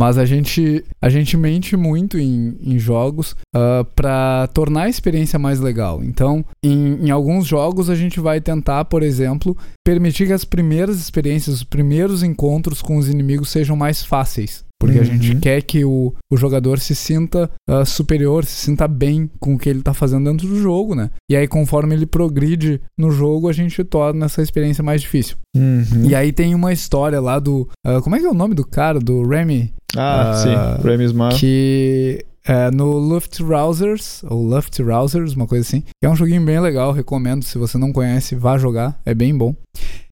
[0.00, 4.88] Mas a gente, a gente mente muito em, em jogos uh, ah, para tornar a
[4.88, 6.02] experiência mais legal.
[6.02, 10.98] Então, em, em alguns jogos, a gente vai tentar, por exemplo, permitir que as primeiras
[10.98, 14.64] experiências, os primeiros encontros com os inimigos sejam mais fáceis.
[14.80, 15.02] Porque uhum.
[15.02, 15.40] a gente uhum.
[15.40, 19.68] quer que o, o jogador se sinta uh, superior, se sinta bem com o que
[19.68, 21.10] ele tá fazendo dentro do jogo, né?
[21.30, 25.36] E aí, conforme ele progride no jogo, a gente torna essa experiência mais difícil.
[25.54, 26.06] Uhum.
[26.08, 27.68] E aí tem uma história lá do.
[27.86, 28.98] Uh, como é que é o nome do cara?
[28.98, 29.70] Do Remy?
[29.96, 31.38] Ah, uh, sim, Remy Smart.
[31.38, 35.84] Que é, no Luftrausers, ou Luftrausers, uma coisa assim.
[36.02, 37.44] É um joguinho bem legal, recomendo.
[37.44, 39.54] Se você não conhece, vá jogar, é bem bom.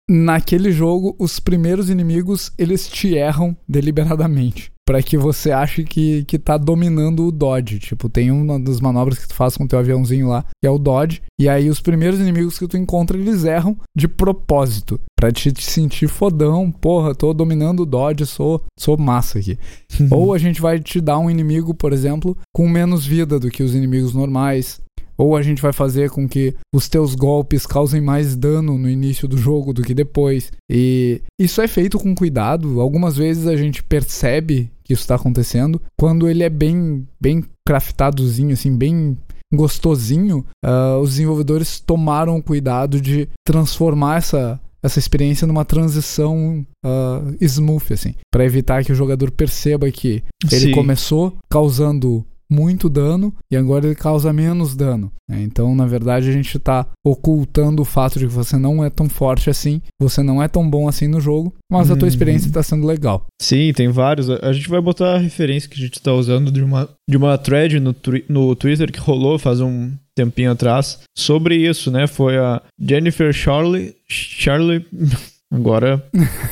[0.09, 4.73] naquele jogo, os primeiros inimigos, eles te erram deliberadamente.
[4.89, 7.79] Pra que você ache que, que tá dominando o dodge.
[7.79, 10.71] Tipo, tem uma das manobras que tu faz com o teu aviãozinho lá, que é
[10.71, 11.21] o dodge.
[11.39, 14.99] E aí os primeiros inimigos que tu encontra, eles erram de propósito.
[15.15, 16.73] Pra te, te sentir fodão.
[16.73, 19.59] Porra, tô dominando o dodge, sou, sou massa aqui.
[20.11, 23.63] Ou a gente vai te dar um inimigo, por exemplo, com menos vida do que
[23.63, 24.81] os inimigos normais
[25.19, 29.27] ou a gente vai fazer com que os teus golpes causem mais dano no início
[29.27, 30.53] do jogo do que depois.
[30.71, 32.81] E isso é feito com cuidado.
[32.81, 38.53] Algumas vezes a gente percebe que isso está acontecendo quando ele é bem, bem craftadozinho,
[38.53, 39.19] assim, bem
[39.53, 40.47] gostosinho.
[40.65, 48.15] Uh, os desenvolvedores tomaram cuidado de transformar essa essa experiência numa transição uh, smooth, assim,
[48.33, 50.73] para evitar que o jogador perceba que ele Sim.
[50.73, 55.13] começou causando muito dano e agora ele causa menos dano.
[55.29, 55.43] né?
[55.43, 59.09] Então, na verdade, a gente está ocultando o fato de que você não é tão
[59.09, 62.09] forte assim, você não é tão bom assim no jogo, mas a tua Uhum.
[62.09, 63.27] experiência está sendo legal.
[63.41, 64.31] Sim, tem vários.
[64.31, 67.37] A gente vai botar a referência que a gente tá usando de uma, de uma
[67.37, 67.95] thread no,
[68.29, 72.07] no Twitter que rolou faz um tempinho atrás sobre isso, né?
[72.07, 73.95] Foi a Jennifer Charlie.
[74.09, 74.85] Charlie.
[75.53, 76.05] Agora,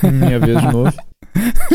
[0.03, 0.93] minha vez de novo.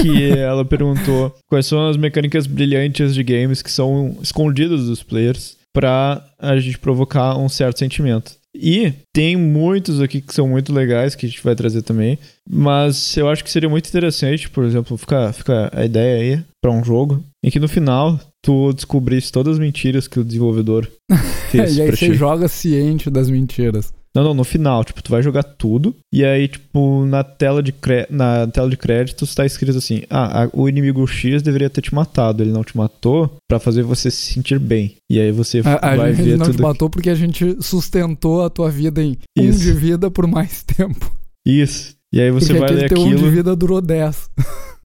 [0.01, 5.55] Que ela perguntou quais são as mecânicas brilhantes de games que são escondidas dos players
[5.73, 8.33] pra a gente provocar um certo sentimento.
[8.53, 12.19] E tem muitos aqui que são muito legais que a gente vai trazer também.
[12.49, 16.71] Mas eu acho que seria muito interessante, por exemplo, fica, fica a ideia aí pra
[16.71, 20.85] um jogo em que no final tu descobrisse todas as mentiras que o desenvolvedor
[21.49, 22.13] fez e aí você ti.
[22.13, 23.93] joga ciente das mentiras.
[24.13, 27.71] Não, não, no final, tipo, tu vai jogar tudo e aí, tipo, na tela de,
[27.71, 28.05] cre...
[28.09, 31.95] na tela de créditos tá escrito assim: ah, a- o inimigo X deveria ter te
[31.95, 34.95] matado, ele não te matou pra fazer você se sentir bem.
[35.09, 36.55] E aí você A, a vai gente ver não tudo.
[36.57, 39.59] te matou porque a gente sustentou a tua vida em um Isso.
[39.59, 41.09] de vida por mais tempo.
[41.45, 41.95] Isso.
[42.13, 43.31] E aí você porque vai ler teu um de aquilo.
[43.31, 44.29] vida durou 10.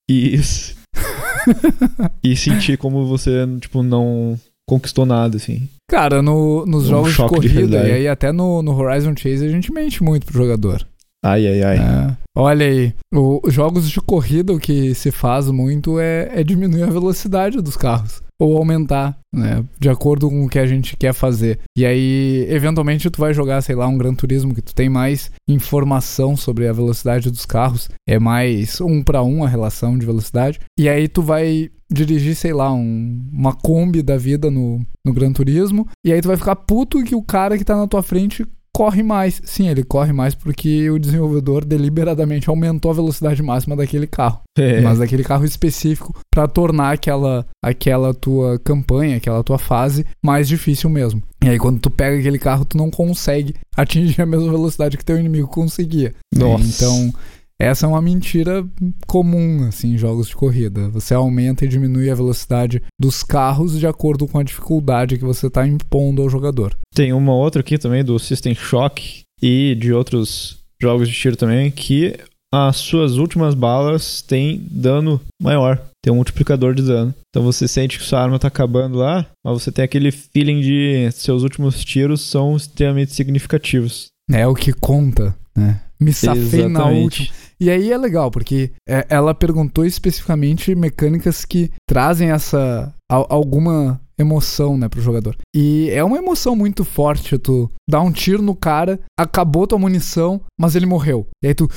[0.09, 0.77] Isso.
[2.23, 5.68] e sentir como você, tipo, não conquistou nada, assim.
[5.88, 7.88] Cara, no- nos Um jogos de de corrida, realidade.
[7.88, 10.87] e aí até no, no Horizon Chase a gente mente muito pro jogador.
[11.24, 11.79] Ai, ai, ai.
[11.79, 12.16] É.
[12.38, 16.90] Olha aí, os jogos de corrida o que se faz muito é, é diminuir a
[16.90, 18.22] velocidade dos carros.
[18.38, 19.64] Ou aumentar, né?
[19.81, 21.59] De acordo com o que a gente quer fazer.
[21.76, 25.31] E aí, eventualmente, tu vai jogar, sei lá, um Gran Turismo que tu tem mais
[25.48, 27.88] informação sobre a velocidade dos carros.
[28.07, 30.61] É mais um para um a relação de velocidade.
[30.79, 35.33] E aí tu vai dirigir, sei lá, um- uma Kombi da vida no, no Gran
[35.33, 35.88] Turismo.
[36.05, 38.44] E aí tu vai ficar puto que o cara que tá na tua frente
[38.77, 39.41] corre mais.
[39.43, 44.43] Sim, ele corre mais porque o desenvolvedor deliberadamente aumentou a velocidade máxima daquele carro.
[44.59, 44.81] É.
[44.81, 50.89] Mas daquele carro específico pra tornar aquela, aquela tua campanha, aquela tua fase mais difícil
[50.89, 51.23] mesmo.
[51.45, 55.05] E aí quando tu pega aquele carro, tu não consegue atingir a mesma velocidade que
[55.05, 56.15] teu inimigo conseguia.
[56.35, 56.65] Nossa.
[56.65, 57.12] Então,
[57.59, 58.66] essa é uma mentira
[59.07, 60.88] comum, assim, em jogos de corrida.
[60.90, 65.47] Você aumenta e diminui a velocidade dos carros de acordo com a dificuldade que você
[65.47, 66.77] está impondo ao jogador.
[66.95, 71.71] Tem uma outra aqui também do System Shock e de outros jogos de tiro também
[71.71, 72.19] que
[72.55, 77.14] as suas últimas balas têm dano maior, tem um multiplicador de dano.
[77.29, 81.11] Então você sente que sua arma tá acabando lá, mas você tem aquele feeling de
[81.12, 84.07] seus últimos tiros são extremamente significativos.
[84.31, 85.81] É o que conta, né?
[85.99, 87.03] Me safei na Exatamente.
[87.03, 87.46] última.
[87.61, 94.01] E aí é legal, porque é, ela perguntou especificamente mecânicas que trazem essa al- alguma
[94.19, 95.37] emoção, né, pro jogador.
[95.55, 100.40] E é uma emoção muito forte, tu dá um tiro no cara, acabou tua munição,
[100.59, 101.27] mas ele morreu.
[101.45, 101.69] E aí tu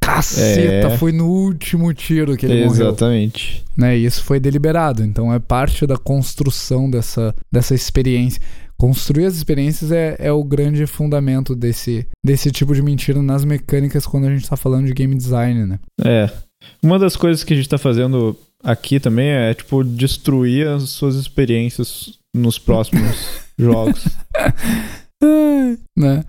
[0.00, 0.98] caceta, É.
[0.98, 3.64] foi no último tiro que ele morreu Exatamente.
[3.76, 3.96] né?
[3.96, 5.02] E isso foi deliberado.
[5.04, 8.40] Então é parte da construção dessa, dessa experiência.
[8.82, 14.04] Construir as experiências é, é o grande fundamento desse, desse tipo de mentira nas mecânicas
[14.04, 15.78] quando a gente tá falando de game design, né?
[16.04, 16.28] É.
[16.82, 21.14] Uma das coisas que a gente tá fazendo aqui também é, tipo, destruir as suas
[21.14, 23.16] experiências nos próximos
[23.56, 24.04] jogos.
[25.96, 26.24] Né?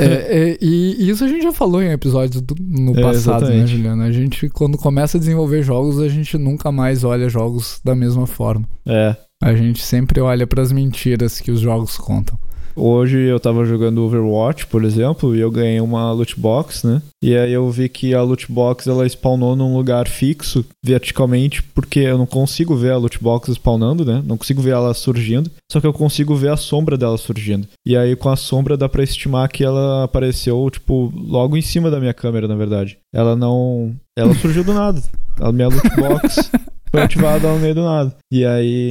[0.00, 3.48] É, é, e, isso a gente já falou em episódios do- no É, passado, né,
[3.50, 3.76] exatamente.
[3.76, 4.02] Juliano?
[4.02, 8.26] A gente, quando começa a desenvolver jogos, a gente nunca mais olha jogos da mesma
[8.26, 8.66] forma.
[8.84, 9.14] É.
[9.42, 12.38] A gente sempre olha pras mentiras que os jogos contam.
[12.80, 17.02] Hoje eu tava jogando Overwatch, por exemplo, e eu ganhei uma loot box, né?
[17.20, 21.98] E aí eu vi que a loot box ela spawnou num lugar fixo verticalmente, porque
[21.98, 24.22] eu não consigo ver a loot box spawnando, né?
[24.24, 27.66] Não consigo ver ela surgindo, só que eu consigo ver a sombra dela surgindo.
[27.84, 31.90] E aí com a sombra dá pra estimar que ela apareceu, tipo, logo em cima
[31.90, 32.96] da minha câmera, na verdade.
[33.12, 33.92] Ela não.
[34.16, 35.02] Ela surgiu do nada.
[35.40, 36.48] A minha loot box
[36.92, 38.14] foi ativada no meio do nada.
[38.30, 38.90] E aí.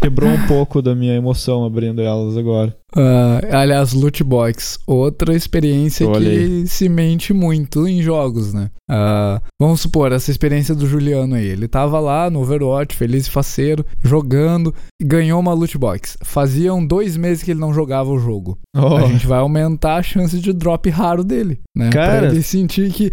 [0.00, 2.79] Quebrou um pouco da minha emoção abrindo elas agora.
[2.96, 8.70] Uh, aliás, loot box, outra experiência Olha que se mente muito em jogos, né?
[8.90, 11.46] Uh, vamos supor, essa experiência do Juliano aí.
[11.46, 16.18] Ele tava lá no Overwatch, feliz e faceiro, jogando, e ganhou uma loot box.
[16.22, 18.58] Faziam dois meses que ele não jogava o jogo.
[18.76, 21.90] Oh, A gente vai aumentar a chance de drop raro dele, né?
[21.90, 22.18] Cara.
[22.22, 23.12] Pra ele sentir que,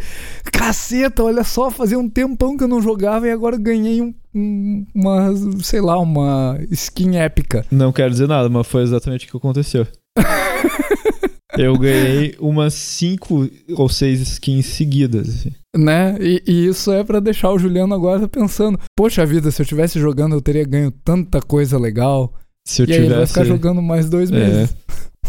[0.51, 4.13] caceta, olha só, fazia um tempão que eu não jogava e agora ganhei um-
[4.93, 7.65] uma, sei lá, uma skin épica.
[7.71, 9.66] Não quero dizer nada, mas foi exatamente o que aconteceu.
[11.57, 15.28] Eu ganhei umas 5 ou 6 skins seguidas.
[15.30, 15.51] assim.
[15.76, 16.15] Né?
[16.20, 19.99] E, e isso é pra deixar o Juliano agora pensando: Poxa vida, se eu tivesse
[19.99, 22.34] jogando, eu teria ganho tanta coisa legal.
[22.68, 23.34] Se eu e aí ele vai tivesse.
[23.34, 24.34] ficar jogando mais dois É.
[24.36, 24.76] meses.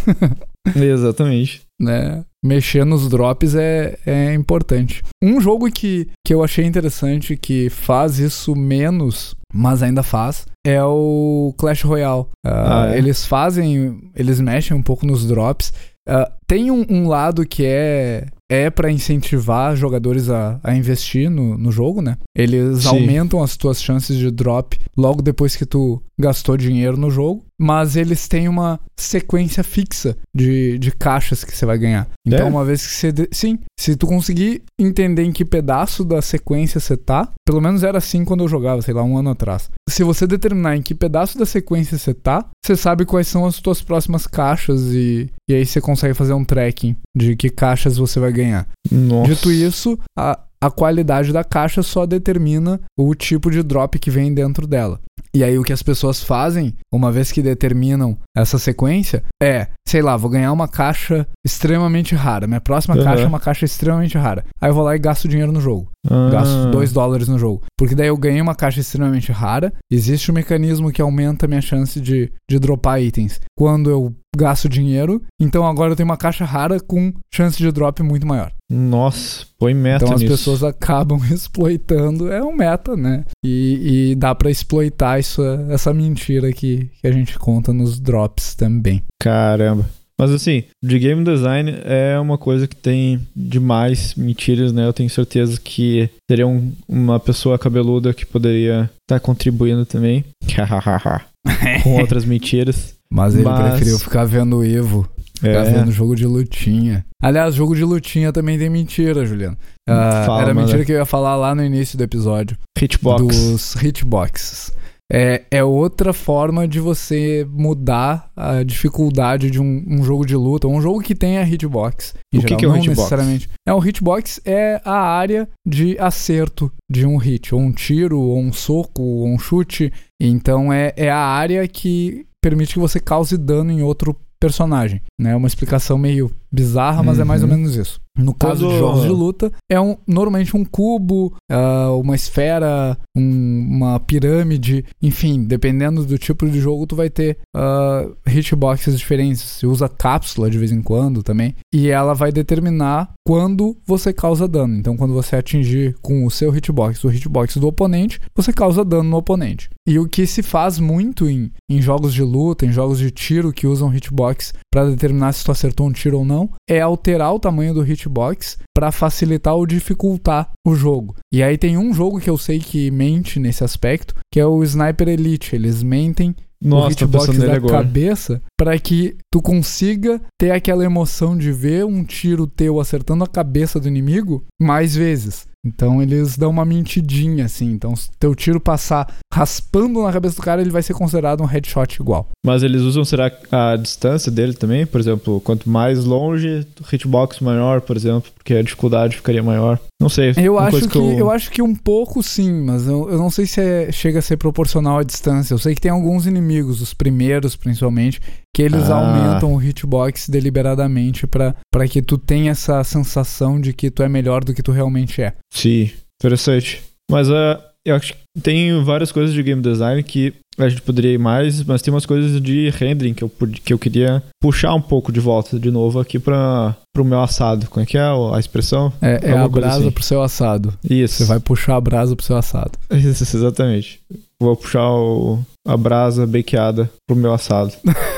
[0.77, 1.63] Exatamente.
[1.81, 2.25] Né?
[2.45, 5.03] Mexer nos drops é, é importante.
[5.23, 10.85] Um jogo que, que eu achei interessante, que faz isso menos, mas ainda faz, é
[10.85, 12.27] o Clash Royale.
[12.45, 12.99] Ah, Ah, é?
[12.99, 15.73] Eles fazem, eles mexem um pouco nos drops.
[16.07, 21.59] Ah, tem um, um lado que é é para incentivar jogadores a, a investir no,
[21.59, 22.17] no jogo, né?
[22.35, 22.89] Eles Sim.
[22.89, 27.97] aumentam as tuas chances de drop logo depois que tu gastou dinheiro no jogo, mas
[27.97, 32.09] eles têm uma sequência fixa de, de caixas que você vai ganhar.
[32.27, 32.51] Então, É?
[32.51, 33.13] uma vez que você.
[33.13, 37.83] de- Sim, se tu conseguir entender em que pedaço da sequência você tá, pelo menos
[37.83, 39.71] era assim quando eu jogava, sei lá, um ano atrás.
[39.89, 43.59] Se você determinar em que pedaço da sequência você tá, você sabe quais são as
[43.61, 48.21] tuas próximas caixas e, e aí você consegue fazer um tracking de que caixas você
[48.21, 48.69] vai ganhar.
[48.91, 49.35] Nossa.
[49.35, 54.33] Dito isso, a, a qualidade da caixa só determina o tipo de drop que vem
[54.33, 55.01] dentro dela.
[55.35, 60.01] E aí o que as pessoas fazem, uma vez que determinam essa sequência, é, sei
[60.01, 62.47] lá, vou ganhar uma caixa extremamente rara.
[62.47, 63.05] Minha próxima Aham.
[63.05, 64.45] caixa é uma caixa extremamente rara.
[64.61, 65.91] Aí eu vou lá e gasto dinheiro no jogo.
[66.11, 67.63] Ah, Gasto 2 dólares no jogo.
[67.77, 69.73] Porque daí eu ganhei uma caixa extremamente rara.
[69.91, 73.41] Existe um mecanismo que aumenta a minha chance de, de dropar itens.
[73.57, 78.03] Quando eu gasto dinheiro, então agora eu tenho uma caixa rara com chance de drop
[78.03, 78.53] muito maior.
[78.71, 80.33] Nossa, põe meta Então as nisso.
[80.35, 82.31] pessoas acabam exploitando.
[82.31, 83.25] É um meta, né?
[83.45, 88.55] E, e dá pra exploitar isso, essa mentira que, que a gente conta nos drops
[88.55, 89.03] também.
[89.21, 89.89] Caramba.
[90.21, 94.85] Mas assim, de game design é uma coisa que tem demais mentiras, né?
[94.85, 100.25] Eu tenho certeza que teria um- uma pessoa cabeluda que poderia estar contribuindo também.
[101.85, 102.95] Com outras mentiras.
[103.11, 105.71] Mas ele Mas- preferiu ficar vendo o Evo, ficar É.
[105.73, 107.05] vendo jogo de lutinha.
[107.23, 109.57] Aliás, jogo de lutinha também tem mentira, Juliano.
[109.89, 110.67] Ah, Fala, era mano.
[110.67, 112.57] mentira que eu ia falar lá no início do episódio.
[112.81, 113.23] Hitbox.
[113.27, 114.71] dos hitboxes.
[115.11, 120.69] É, é outra forma de você mudar a dificuldade de um, um jogo de luta,
[120.69, 122.11] um jogo que tenha hitbox.
[122.11, 122.99] O que geral, que é o não hitbox?
[122.99, 123.49] necessariamente.
[123.67, 128.39] É o hitbox é a área de acerto de um hit, ou um tiro, ou
[128.39, 129.91] um soco, ou um chute.
[130.21, 135.03] Então é, é a área que permite que você cause dano em outro personagem.
[135.21, 135.33] Né?
[135.33, 137.57] É uma explicação meio bizarra, mas é mais ou Uhum.
[137.57, 138.01] menos isso.
[138.17, 142.97] No caso de Quando- jogos de luta, é um, normalmente um cubo, ah, uma esfera,
[143.19, 149.43] um- uma pirâmide, enfim, dependendo do tipo de jogo, tu vai ter ah, hitboxes diferentes.
[149.43, 154.47] Você usa cápsula de vez em quando também, e ela vai determinar quando você causa
[154.49, 154.77] dano.
[154.77, 159.11] Então, quando você atingir com o seu hitbox o hitbox do oponente, você causa dano
[159.11, 159.69] no oponente.
[159.87, 163.53] E o que se faz muito em, em jogos de luta, em jogos de tiro
[163.53, 167.41] que usam hitbox para determinar se tu acertou um tiro ou não, é alterar o
[167.41, 171.17] tamanho do hitbox para facilitar ou dificultar o jogo.
[171.33, 174.63] E aí tem um jogo que eu sei que mente nesse aspecto, que é o
[174.63, 175.57] Sniper Elite.
[175.57, 177.79] Eles mentem o Nossa, tô hitbox da agora.
[177.79, 183.29] cabeça para que tu consiga ter aquela emoção de ver um tiro teu acertando a
[183.29, 185.47] cabeça do inimigo mais vezes.
[185.67, 187.71] Então eles dão uma mentidinha assim.
[187.73, 191.47] Então se teu tiro passar raspando na cabeça do cara, ele vai ser considerado um
[191.47, 192.29] headshot igual.
[192.45, 194.87] Mas eles usam, será, a distância dele também?
[194.87, 199.79] Por exemplo, quanto mais longe, hitbox maior, por exemplo, porque a dificuldade ficaria maior.
[200.01, 200.33] Não sei.
[200.37, 201.31] Eu acho coisa que, eu...
[201.31, 204.37] acho que um pouco sim, mas eu, eu não sei se é- chega a ser
[204.37, 205.53] proporcional à distância.
[205.53, 208.21] Eu sei que tem alguns inimigos, os primeiros principalmente,
[208.55, 208.97] que eles Ah.
[208.97, 214.09] aumentam o hitbox deliberadamente pra pra que tu tenha essa sensação de que tu é
[214.09, 215.35] melhor do que tu realmente é.
[215.53, 215.91] Sim,
[216.21, 216.83] interessante.
[217.11, 221.13] Mas uh, eu acho que tem várias coisas de game design que a gente poderia
[221.13, 223.31] ir mais, mas tem umas coisas de rendering que eu,
[223.65, 227.69] que eu queria puxar um pouco de volta de novo aqui para o meu assado.
[227.71, 228.93] Como é que é a expressão?
[229.01, 229.91] É, é a brasa assim.
[229.93, 230.75] pro seu assado.
[230.83, 231.15] Isso.
[231.19, 232.73] Você vai puxar a brasa pro seu assado.
[232.91, 234.01] Isso, exatamente.
[234.43, 237.73] Vou puxar o- a brasa bakeada pro meu assado.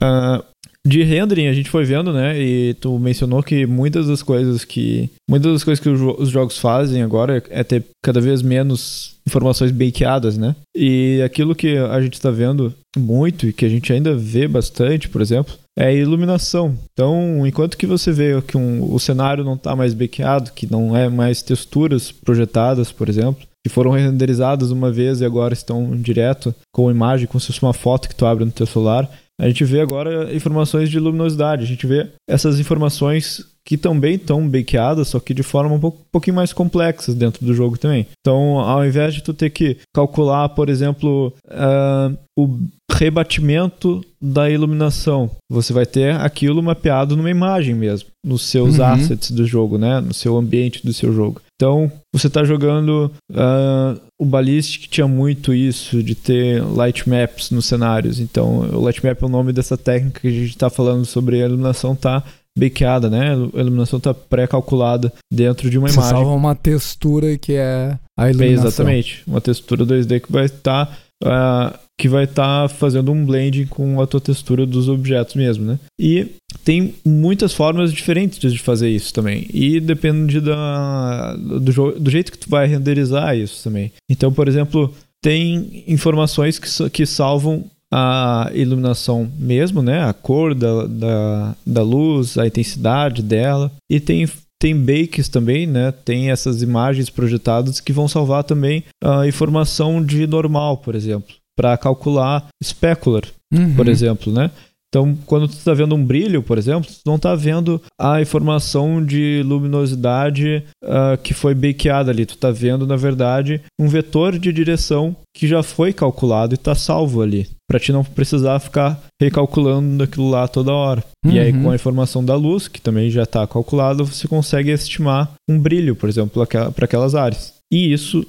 [0.00, 0.42] Ah,
[0.86, 2.40] de rendering a gente foi vendo, né?
[2.40, 7.02] E tu mencionou que muitas das coisas que muitas das coisas que os jogos fazem
[7.02, 10.54] agora é ter cada vez menos informações bakeadas, né?
[10.76, 15.08] E aquilo que a gente está vendo muito e que a gente ainda vê bastante,
[15.08, 16.76] por exemplo, é iluminação.
[16.92, 20.96] Então, enquanto que você vê que um, o cenário não está mais bakeado, que não
[20.96, 26.54] é mais texturas projetadas, por exemplo, que foram renderizadas uma vez e agora estão direto
[26.72, 29.64] com imagem, como se fosse uma foto que tu abre no teu celular, a gente
[29.64, 31.64] vê agora informações de luminosidade.
[31.64, 35.98] A gente vê essas informações que também estão bakeadas, só que de forma um, pouco,
[35.98, 38.06] um pouquinho mais complexas dentro do jogo também.
[38.20, 42.58] Então, ao invés de tu ter que calcular, por exemplo, uh, o
[42.92, 48.84] rebatimento da iluminação, você vai ter aquilo mapeado numa imagem mesmo, nos seus uhum.
[48.84, 50.00] assets do jogo, né?
[50.00, 51.42] No seu ambiente do seu jogo.
[51.56, 57.66] Então, você está jogando uh, o Ballistic tinha muito isso de ter light maps nos
[57.66, 58.20] cenários.
[58.20, 61.42] Então, o light map é o nome dessa técnica que a gente está falando sobre
[61.42, 62.22] a iluminação tá
[62.56, 63.32] bakeada, né?
[63.54, 66.10] A iluminação está pré-calculada dentro de uma Você imagem.
[66.10, 68.66] salva uma textura que é a iluminação.
[68.66, 73.66] Exatamente, uma textura 2D que vai estar uh, que vai estar tá fazendo um blending
[73.66, 75.78] com a tua textura dos objetos mesmo, né?
[75.98, 76.26] E
[76.62, 79.46] tem muitas formas diferentes de fazer isso também.
[79.52, 83.92] E depende da, do, do jeito que tu vai renderizar isso também.
[84.10, 84.92] Então, por exemplo,
[85.22, 90.02] tem informações que, que salvam a iluminação mesmo, né?
[90.02, 93.70] A cor da, da, da luz, a intensidade dela.
[93.90, 94.26] E tem
[94.58, 95.92] tem bakes também, né?
[95.92, 101.76] Tem essas imagens projetadas que vão salvar também a informação de normal, por exemplo, para
[101.76, 103.74] calcular specular, uhum.
[103.74, 104.50] por exemplo, né?
[104.88, 109.04] Então, quando tu está vendo um brilho, por exemplo, tu não está vendo a informação
[109.04, 112.24] de luminosidade uh, que foi bakeada ali.
[112.24, 116.74] Tu está vendo, na verdade, um vetor de direção que já foi calculado e está
[116.74, 117.48] salvo ali.
[117.68, 121.04] Para ti não precisar ficar recalculando aquilo lá toda hora.
[121.24, 121.32] Uhum.
[121.32, 125.34] E aí, com a informação da luz, que também já está calculado, você consegue estimar
[125.50, 127.54] um brilho, por exemplo, para aquelas áreas.
[127.70, 128.24] E isso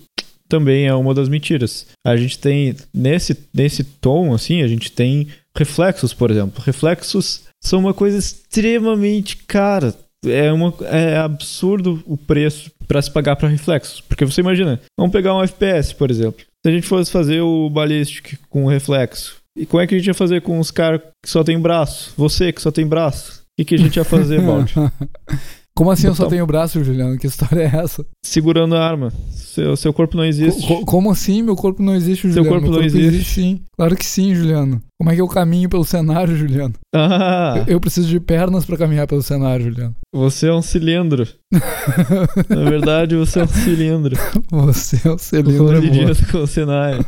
[0.49, 1.87] também é uma das mentiras.
[2.05, 5.27] A gente tem, nesse, nesse tom, assim, a gente tem
[5.57, 6.63] reflexos, por exemplo.
[6.63, 9.93] Reflexos são uma coisa extremamente cara.
[10.25, 14.01] É, uma, é absurdo o preço para se pagar para reflexos.
[14.01, 16.41] Porque você imagina, vamos pegar um FPS, por exemplo.
[16.65, 20.07] Se a gente fosse fazer o ballistic com reflexo, e como é que a gente
[20.07, 22.13] ia fazer com os caras que só tem braço?
[22.15, 23.41] Você que só tem braço?
[23.41, 24.73] O que, que a gente ia fazer, Balde?
[25.75, 27.19] Como assim eu só tenho braço, Juliano?
[27.19, 28.03] Que história é essa?
[28.25, 29.13] Segurando a arma.
[29.29, 30.67] Seu, seu corpo não existe.
[30.67, 31.43] Co como assim?
[31.43, 32.43] Meu corpo não existe, Juliano?
[32.43, 33.15] Seu corpo Meu não corpo existe.
[33.15, 33.61] existe sim.
[33.77, 34.81] Claro que sim, Juliano.
[34.99, 36.73] Como é que eu caminho pelo cenário, Juliano?
[36.93, 37.63] Ah.
[37.67, 39.95] Eu, eu preciso de pernas para caminhar pelo cenário, Juliano.
[40.11, 41.27] Você é um cilindro.
[42.49, 44.17] Na verdade, você é um cilindro.
[44.49, 45.81] Você é um cilindro.
[45.91, 47.05] dias com o cenário.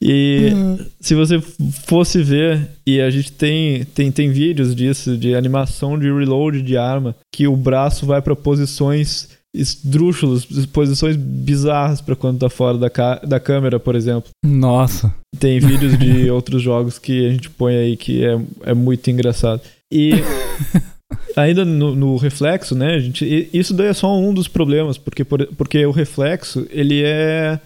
[0.00, 0.52] E
[1.00, 1.40] se você
[1.86, 6.76] fosse ver, e a gente tem, tem, tem vídeos disso, de animação de reload de
[6.76, 12.88] arma, que o braço vai para posições esdrúxulos, posições bizarras para quando tá fora da,
[13.22, 14.30] da câmera, por exemplo.
[14.44, 15.14] Nossa.
[15.38, 19.60] Tem vídeos de outros jogos que a gente põe aí que é, é muito engraçado.
[19.92, 20.12] E
[21.36, 25.84] ainda no, no, reflexo, né, gente, isso daí é só um dos problemas, porque, porque
[25.84, 27.60] o reflexo, ele é,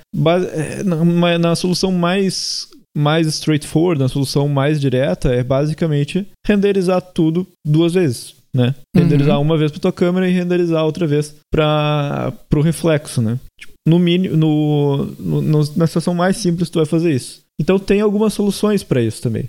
[0.52, 2.68] é na, na solução mais
[2.98, 8.74] mais straightforward, na solução mais direta, é basicamente renderizar tudo duas vezes né?
[8.94, 9.42] Renderizar uhum.
[9.42, 13.38] uma vez para tua câmera e renderizar outra vez para o reflexo, né?
[13.60, 17.42] Tipo, no mínimo, no, no, na situação mais simples tu vai fazer isso.
[17.60, 19.48] Então tem algumas soluções para isso também.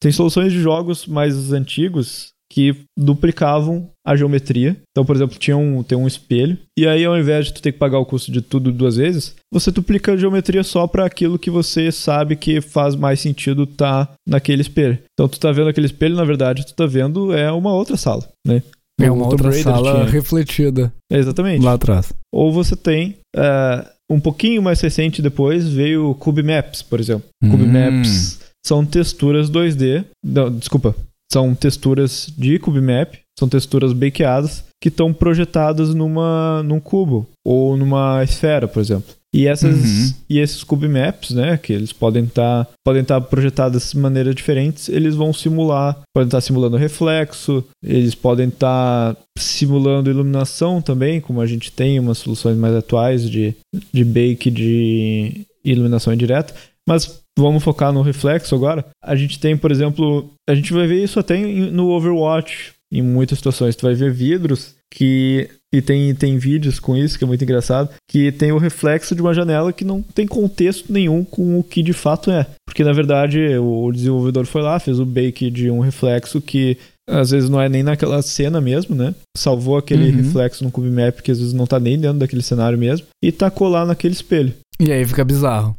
[0.00, 4.76] Tem soluções de jogos mais antigos que duplicavam a geometria.
[4.90, 7.72] Então, por exemplo, tinha um, tem um espelho, e aí ao invés de tu ter
[7.72, 11.38] que pagar o custo de tudo duas vezes, você duplica a geometria só para aquilo
[11.38, 14.98] que você sabe que faz mais sentido tá naquele espelho.
[15.12, 18.26] Então, tu tá vendo aquele espelho, na verdade, tu tá vendo é uma outra sala,
[18.46, 18.62] né?
[19.00, 20.04] É uma outra sala tinha.
[20.04, 20.92] refletida.
[21.10, 21.62] exatamente.
[21.62, 22.12] Lá atrás.
[22.32, 27.28] Ou você tem uh, um pouquinho mais recente depois veio o Cube Maps, por exemplo.
[27.42, 27.50] Hum.
[27.50, 30.04] Cube Maps são texturas 2D.
[30.24, 30.94] Não, desculpa,
[31.30, 38.22] são texturas de CubeMap, são texturas bakeadas que estão projetadas numa, num cubo ou numa
[38.22, 39.14] esfera, por exemplo.
[39.34, 40.14] E, essas, uhum.
[40.30, 44.88] e esses CubeMaps, né, que eles podem estar tá, podem tá projetados de maneiras diferentes,
[44.88, 51.20] eles vão simular, podem estar tá simulando reflexo, eles podem estar tá simulando iluminação também,
[51.20, 53.54] como a gente tem umas soluções mais atuais de,
[53.92, 56.54] de bake de iluminação indireta.
[56.88, 58.86] Mas vamos focar no reflexo agora.
[59.04, 63.38] A gente tem, por exemplo, a gente vai ver isso até no Overwatch, em muitas
[63.38, 63.76] situações.
[63.76, 65.48] Tu vai ver vidros que.
[65.74, 69.20] E tem, tem vídeos com isso, que é muito engraçado, que tem o reflexo de
[69.20, 72.46] uma janela que não tem contexto nenhum com o que de fato é.
[72.66, 76.78] Porque, na verdade, o desenvolvedor foi lá, fez o bake de um reflexo que
[77.08, 79.14] às vezes não é nem naquela cena mesmo, né?
[79.36, 80.16] Salvou aquele Uhum.
[80.16, 83.30] reflexo no cube map que às vezes não tá nem dentro daquele cenário mesmo e
[83.30, 84.54] tacou lá naquele espelho.
[84.80, 85.76] E aí fica bizarro.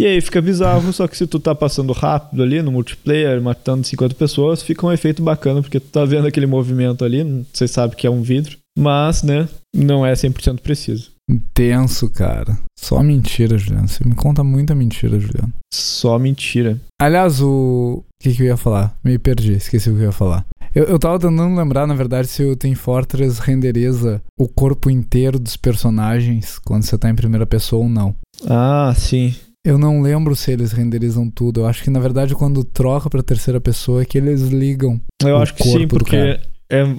[0.00, 3.86] E aí fica bizarro, só que se tu tá passando rápido ali no multiplayer, matando
[3.86, 7.94] 50 pessoas, fica um efeito bacana, porque tu tá vendo aquele movimento ali, você sabe
[7.94, 9.46] que é um vidro, mas, né,
[9.76, 11.10] não é 100% preciso.
[11.28, 12.58] Intenso, cara.
[12.78, 13.88] Só mentira, Juliano.
[13.88, 15.52] Você me conta muita mentira, Juliano.
[15.70, 16.80] Só mentira.
[16.98, 18.02] Aliás, o.
[18.02, 18.96] O que, que eu ia falar?
[19.04, 20.46] Me perdi, esqueci o que eu ia falar.
[20.74, 25.38] Eu, eu tava tentando lembrar, na verdade, se o Team Fortress renderiza o corpo inteiro
[25.38, 28.14] dos personagens quando você tá em primeira pessoa ou não.
[28.48, 29.34] Ah, sim.
[29.64, 31.60] Eu não lembro se eles renderizam tudo.
[31.60, 35.00] Eu acho que, na verdade, quando troca pra terceira pessoa é que eles ligam.
[35.22, 36.40] Eu acho que sim, porque é,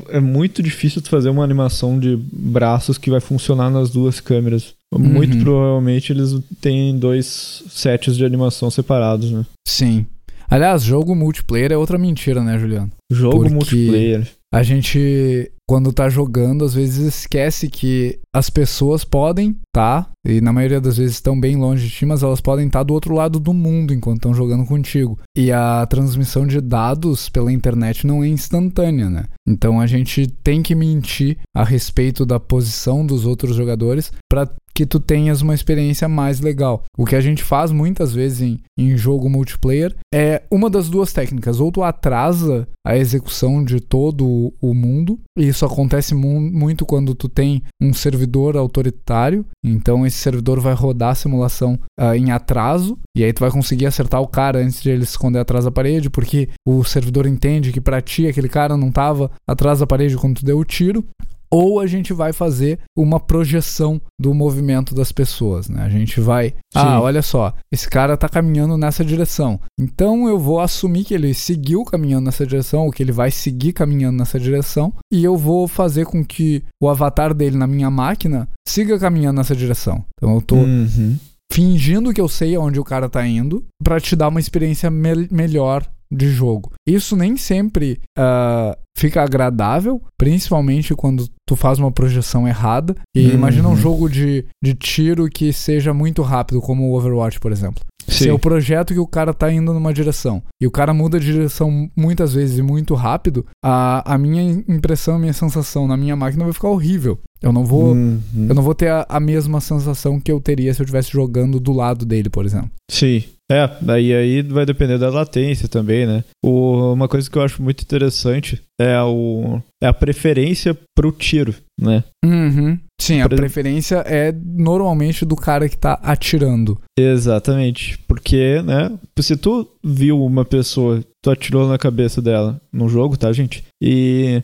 [0.09, 4.73] é muito difícil tu fazer uma animação de braços que vai funcionar nas duas câmeras.
[4.93, 5.43] Muito Uhum.
[5.43, 9.45] provavelmente eles têm dois sets de animação separados, né?
[9.67, 10.05] Sim.
[10.49, 12.91] Aliás, jogo multiplayer é outra mentira, né, Juliano?
[13.09, 14.27] Jogo Porque- multiplayer.
[14.53, 20.51] A gente, quando tá jogando, às vezes esquece que as pessoas podem tá, e na
[20.51, 23.39] maioria das vezes estão bem longe de ti, mas elas podem estar do outro lado
[23.39, 25.17] do mundo enquanto estão jogando contigo.
[25.33, 29.27] E a transmissão de dados pela internet não é instantânea, né?
[29.47, 34.85] Então a gente tem que mentir a respeito da posição dos outros jogadores para que
[34.85, 36.83] tu tenhas uma experiência mais legal.
[36.97, 41.11] O que a gente faz muitas vezes em, em jogo multiplayer é uma das duas
[41.13, 41.59] técnicas.
[41.59, 47.13] Ou tu atrasa a execução de todo o- mundo, e isso acontece mu- muito quando
[47.13, 52.97] tu tem um servidor autoritário, então esse servidor vai rodar a simulação ah, em atraso,
[53.15, 55.71] e aí tu vai conseguir acertar o cara antes de ele se esconder atrás da
[55.71, 60.17] parede, porque o servidor entende que pra ti aquele cara não tava atrás da parede
[60.17, 61.05] quando tu deu o tiro,
[61.51, 65.83] ou a gente vai fazer uma projeção do movimento das pessoas, né?
[65.83, 66.87] A gente vai, ah, Sim.
[67.03, 69.59] olha só, esse cara tá caminhando nessa direção.
[69.79, 73.73] Então eu vou assumir que ele seguiu caminhando nessa direção, ou que ele vai seguir
[73.73, 78.47] caminhando nessa direção, e eu vou fazer com que o avatar dele na minha máquina
[78.67, 80.05] siga caminhando nessa direção.
[80.17, 81.17] Então eu tô Uhum.
[81.51, 85.27] fingindo que eu sei aonde o cara tá indo pra te dar uma experiência mel-
[85.29, 86.71] melhor de jogo.
[86.87, 92.95] Isso nem sempre ah, fica agradável, principalmente quando tu faz uma projeção errada.
[93.15, 93.33] E Uhum.
[93.33, 97.83] imagina um jogo de, de tiro que seja muito rápido, como o Overwatch, por exemplo.
[98.07, 98.29] Se Sim.
[98.29, 101.27] é o projeto que o cara tá indo numa direção e o cara muda de
[101.27, 106.15] direção muitas vezes e muito rápido, a, a minha impressão, a minha sensação na minha
[106.15, 107.19] máquina vai ficar horrível.
[107.41, 107.93] Eu não vou.
[107.93, 108.19] Uhum.
[108.49, 111.59] Eu não vou ter a, a mesma sensação que eu teria se eu estivesse jogando
[111.59, 112.71] do lado dele, por exemplo.
[112.89, 113.23] Sim.
[113.51, 116.23] É, daí aí vai depender da latência também, né?
[116.43, 121.53] O, uma coisa que eu acho muito interessante é, o, é a preferência pro tiro,
[121.79, 122.03] né?
[122.23, 122.79] Uhum.
[122.99, 126.79] Sim, a exemplo- preferência é normalmente do cara que tá atirando.
[126.97, 127.97] Exatamente.
[128.07, 128.91] Porque, né?
[129.19, 133.63] Se tu viu uma pessoa, tu atirou na cabeça dela no jogo, tá, gente?
[133.81, 134.41] E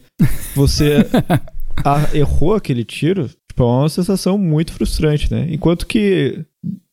[0.55, 0.97] você
[1.85, 5.47] a- errou aquele tiro, tipo, é uma sensação muito frustrante, né?
[5.49, 6.45] Enquanto que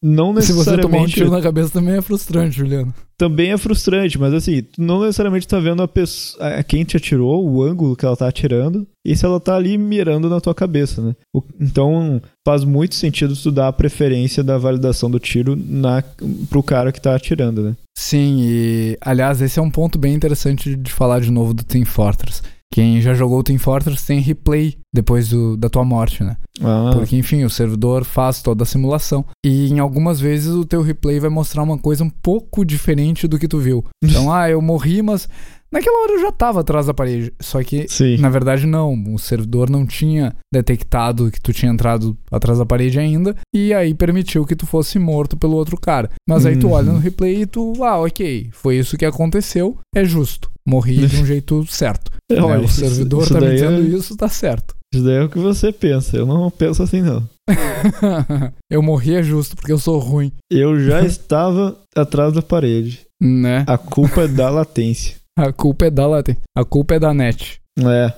[0.03, 2.95] não Se você tomar um necessariamente tiro na cabeça também é frustrante, Juliano.
[3.19, 6.97] também é frustrante, mas assim, tu não necessariamente tá vendo a pessoa, a quem te
[6.97, 10.55] atirou, o ângulo que ela tá atirando, e se ela tá ali mirando na tua
[10.55, 11.15] cabeça, né?
[11.61, 16.03] Então faz muito sentido tu dar a preferência da validação do tiro na,
[16.49, 17.75] pro cara que tá atirando, né?
[17.97, 21.85] Sim, e aliás, esse é um ponto bem interessante de falar de novo do Team
[21.85, 22.43] Fortress.
[22.75, 26.37] Quem já jogou o Team Fortress tem replay depois do- da tua morte, né?
[26.61, 29.25] Ah, Porque, enfim, o servidor faz toda a simulação.
[29.47, 33.39] E em algumas vezes o teu replay vai mostrar uma coisa um pouco diferente do
[33.39, 33.85] que tu viu.
[34.03, 35.29] Então, ah, eu morri, mas
[35.71, 37.33] naquela hora eu já tava atrás da parede.
[37.41, 38.17] Só que, sim.
[38.19, 38.93] na verdade, não.
[39.15, 43.37] O servidor não tinha detectado que tu tinha entrado atrás da parede ainda.
[43.55, 46.11] E aí permitiu que tu fosse morto pelo outro cara.
[46.29, 46.73] Mas aí tu Uhum.
[46.73, 50.51] olha no replay e tu, ah, ok, foi isso que aconteceu, é justo.
[50.67, 52.11] Morri de um jeito certo.
[52.31, 52.43] É, né?
[52.43, 54.75] olha, O isso- servidor isso tá me dizendo é- isso, tá certo.
[54.95, 57.29] Isso daí é o que você pensa, eu não penso assim não.
[58.71, 63.01] eu morri é justo porque eu sou ruim, Eu já estava atrás da parede.
[63.21, 63.65] né?
[63.69, 65.17] A culpa é da latência.
[65.37, 66.37] A culpa é da Latem.
[66.57, 67.61] A culpa é da net.
[67.79, 68.15] É,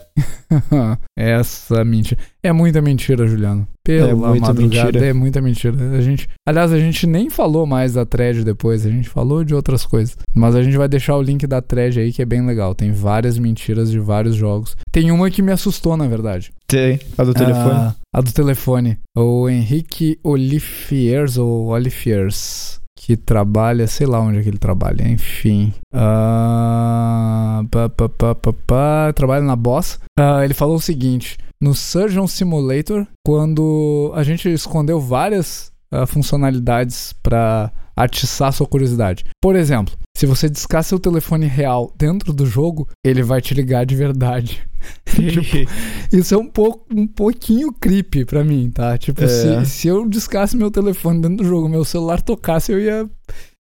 [1.19, 2.21] Essa mentira.
[2.43, 3.67] É muita mentira, Juliano.
[3.87, 5.07] Pela É muita madrugada, mentira.
[5.07, 5.77] é muita mentira.
[5.97, 9.55] A gente, aliás, a gente nem falou mais da thread depois, a gente falou de
[9.55, 10.17] outras coisas.
[10.35, 12.75] Mas a gente vai deixar o link da thread aí que é bem legal.
[12.75, 14.77] Tem várias mentiras de vários jogos.
[14.91, 16.51] Tem uma que me assustou, na verdade.
[16.67, 16.99] tem.
[17.17, 17.71] A do telefone.
[17.75, 18.99] Ah, a do telefone.
[19.17, 22.81] O Henrique Olifiers ou Olifiers.
[22.99, 25.73] Que trabalha, sei lá onde é que ele trabalha, enfim.
[25.95, 30.01] Ah, pá, pá, pá, pá, pá, trabalha na Boss.
[30.19, 37.13] Ah, ele falou o seguinte: no Surgeon Simulator, quando a gente escondeu várias ah, funcionalidades
[37.23, 39.25] para atiçar sua curiosidade.
[39.41, 43.87] Por exemplo, se você discar seu telefone real dentro do jogo, ele vai te ligar
[43.87, 44.63] de verdade.
[45.07, 45.71] tipo,
[46.15, 48.99] isso é um pouco um pouquinho creepy pra mim, tá?
[48.99, 49.29] Tipo, É.
[49.29, 53.09] se, se eu discasse meu telefone dentro do jogo, meu celular tocasse, eu ia,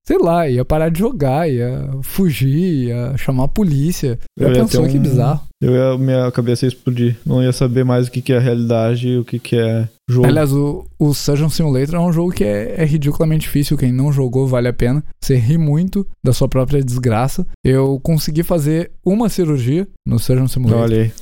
[0.07, 4.19] sei lá, ia parar de jogar, ia fugir, ia chamar a polícia.
[4.39, 5.41] Já Eu ia pensou ter que um- bizarro?
[5.61, 7.17] Eu ia, minha cabeça ia explodir.
[7.25, 10.27] Não ia saber mais o que, que é realidade e o que, que é jogo.
[10.29, 13.77] Aliás, o, o Surgeon Simulator é um jogo que é, é ridiculamente difícil.
[13.77, 15.03] Quem não jogou, vale a pena.
[15.19, 17.47] Você ri muito da sua própria desgraça.
[17.65, 21.13] Eu consegui fazer uma cirurgia no Surgeon Simulator Olha aí.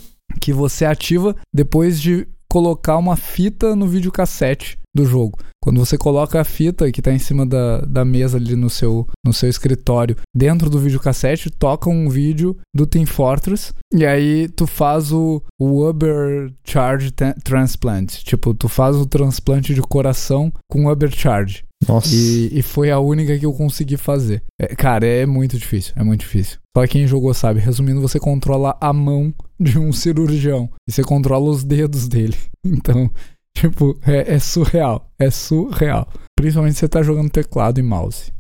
[0.41, 5.39] que você ativa depois de colocar uma fita no videocassete do jogo.
[5.61, 9.07] Quando você coloca a fita que está em cima da, da mesa ali no seu,
[9.25, 14.67] no seu escritório, dentro do videocassete, toca um vídeo do Team Fortress e aí tu
[14.67, 18.23] faz o, o Uber Charge Tra- Transplant.
[18.23, 21.65] Tipo, tu faz o transplante de coração com Uber Charge.
[21.89, 22.15] Nossa.
[22.15, 24.43] E, e foi a única que eu consegui fazer.
[24.61, 26.59] É, cara, é muito difícil, é muito difícil.
[26.77, 27.61] Só quem jogou sabe.
[27.61, 32.37] Resumindo, você controla a mão de um cirurgião e você controla os dedos dele.
[32.65, 33.11] Então,
[33.59, 35.11] tipo, é, é surreal.
[35.19, 36.09] É surreal.
[36.37, 38.33] Principalmente se você tá jogando teclado e mouse.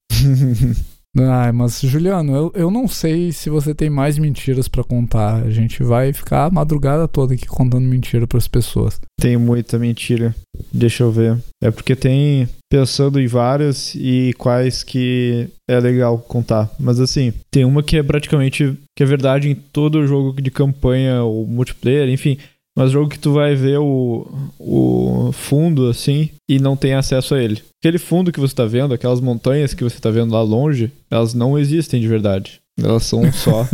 [1.17, 5.45] Ai, mas Juliano, eu, eu não sei se você tem mais mentiras pra contar.
[5.45, 9.01] A gente vai ficar a madrugada toda aqui contando mentira pras pessoas.
[9.19, 10.35] Tem muita mentira.
[10.73, 11.39] Deixa eu ver.
[11.63, 16.69] É porque tem pensando em várias e quais que é legal contar.
[16.79, 21.23] Mas assim, tem uma que é praticamente que é verdade em todo jogo de campanha
[21.23, 22.37] ou multiplayer, enfim.
[22.77, 24.27] Mas jogo que tu vai ver o,
[24.59, 27.63] o fundo assim e não tem acesso a ele.
[27.81, 31.35] Aquele fundo que você tá vendo, aquelas montanhas que você tá vendo lá longe, elas
[31.35, 32.61] não existem de verdade.
[32.77, 33.67] Elas são só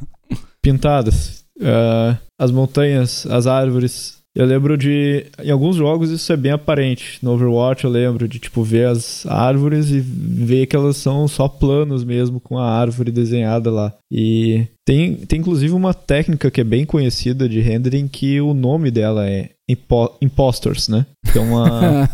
[0.60, 1.44] pintadas.
[1.60, 4.21] Ah, as montanhas, as árvores.
[4.34, 5.26] Eu lembro de.
[5.42, 7.18] Em alguns jogos isso é bem aparente.
[7.22, 11.48] No Overwatch eu lembro de tipo ver as árvores e ver que elas são só
[11.48, 13.92] planos mesmo, com a árvore desenhada lá.
[14.10, 18.90] E tem, tem inclusive uma técnica que é bem conhecida de rendering que o nome
[18.90, 21.04] dela é impo Impostors, né?
[21.30, 22.08] Que é uma.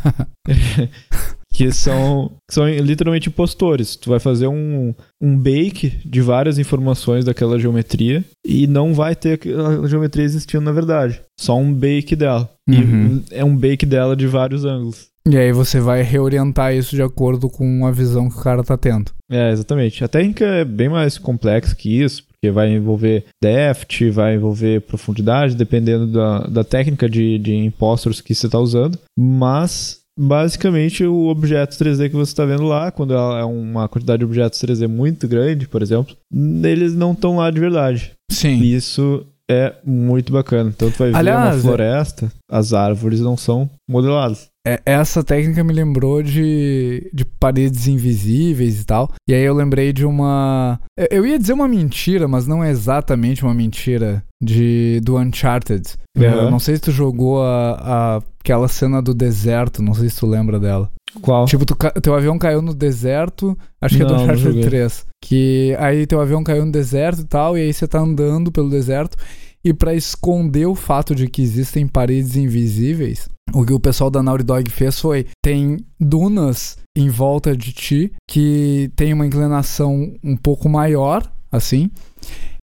[1.59, 3.97] que são, que são literalmente impostores.
[3.97, 9.33] Tu vai fazer um, um bake de várias informações daquela geometria e não vai ter
[9.33, 11.21] aquela geometria existindo na verdade.
[11.37, 12.49] Só um bake dela.
[12.69, 13.25] Uhum.
[13.29, 15.09] E é um bake dela de vários ângulos.
[15.29, 18.79] E aí você vai reorientar isso de acordo com a visão que o cara tá
[18.79, 19.11] tendo.
[19.29, 20.05] É, exatamente.
[20.05, 25.57] A técnica é bem mais complexa que isso, porque vai envolver depth, vai envolver profundidade,
[25.57, 28.97] dependendo da, da técnica de, de impostors que você está usando.
[29.19, 34.25] Mas, basicamente, o objeto 3D que você está vendo lá, quando é uma quantidade de
[34.25, 38.12] objetos 3D muito grande, por exemplo, eles não estão lá de verdade.
[38.31, 38.61] Sim.
[38.61, 40.71] Isso é muito bacana.
[40.75, 44.49] Então, tu vai ver Aliás, uma floresta, as árvores não são modeladas.
[44.66, 49.11] É, essa técnica me lembrou de, de paredes invisíveis e tal.
[49.27, 50.79] E aí eu lembrei de uma.
[51.11, 55.82] Eu ia dizer uma mentira, mas não é exatamente uma mentira de do Uncharted.
[56.16, 56.51] Uhum.
[56.51, 57.72] Não sei se tu jogou a,
[58.16, 60.91] a- aquela cena do deserto, não sei se tu lembra dela.
[61.22, 61.47] Qual?
[61.47, 64.62] Tipo, tu teu avião caiu no deserto, acho que é do Não, não Uncharted joguei.
[64.62, 65.07] 3.
[65.24, 68.68] Que aí teu avião caiu no deserto e tal, e aí você tá andando pelo
[68.70, 69.16] deserto.
[69.64, 74.22] E pra esconder o fato de que existem paredes invisíveis, o que o pessoal da
[74.22, 80.36] Naughty Dog fez foi: tem dunas em volta de ti que tem uma inclinação um
[80.36, 81.91] pouco maior, assim.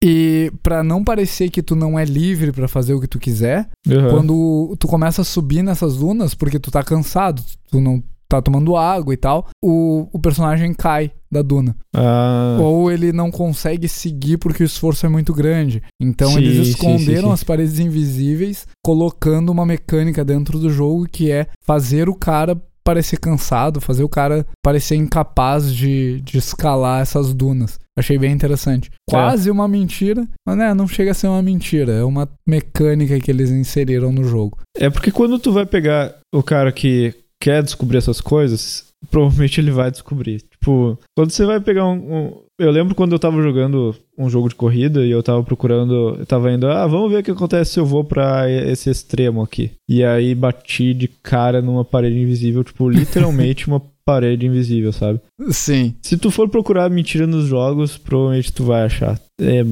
[0.02, 3.68] E pra não parecer que tu não é livre pra fazer o que tu quiser,
[3.86, 4.10] Uhum.
[4.10, 8.76] quando tu começa a subir nessas dunas, porque tu tá cansado, tu não tá tomando
[8.76, 11.76] água e tal, o, o personagem cai da duna.
[11.94, 15.82] Ah, Ou ele não consegue seguir porque o esforço é muito grande.
[16.00, 17.32] Então Sim, eles esconderam sim, sim.
[17.32, 22.56] as paredes invisíveis, colocando uma mecânica dentro do jogo que é fazer o cara
[22.90, 27.78] parecer cansado, fazer o cara parecer incapaz de, de escalar essas dunas.
[27.96, 28.90] Achei bem interessante.
[29.08, 31.92] Quase uma mentira, mas né, não chega a ser uma mentira.
[31.92, 34.58] É uma mecânica que eles inseriram no jogo.
[34.76, 39.70] É porque quando tu vai pegar o cara que quer descobrir essas coisas, provavelmente ele
[39.70, 40.40] vai descobrir.
[40.50, 41.92] Tipo, quando você vai pegar um.
[42.14, 46.16] um- Eu lembro quando eu tava jogando um jogo de corrida e eu tava procurando.
[46.18, 49.42] Eu tava indo, ah, vamos ver o que acontece se eu vou pra esse extremo
[49.42, 49.70] aqui.
[49.88, 55.20] E aí bati de cara numa parede invisível, tipo, literalmente uma parede invisível, sabe?
[55.50, 55.94] Sim.
[56.02, 59.18] Se tu for procurar mentira nos jogos, provavelmente tu vai achar.
[59.40, 59.64] É,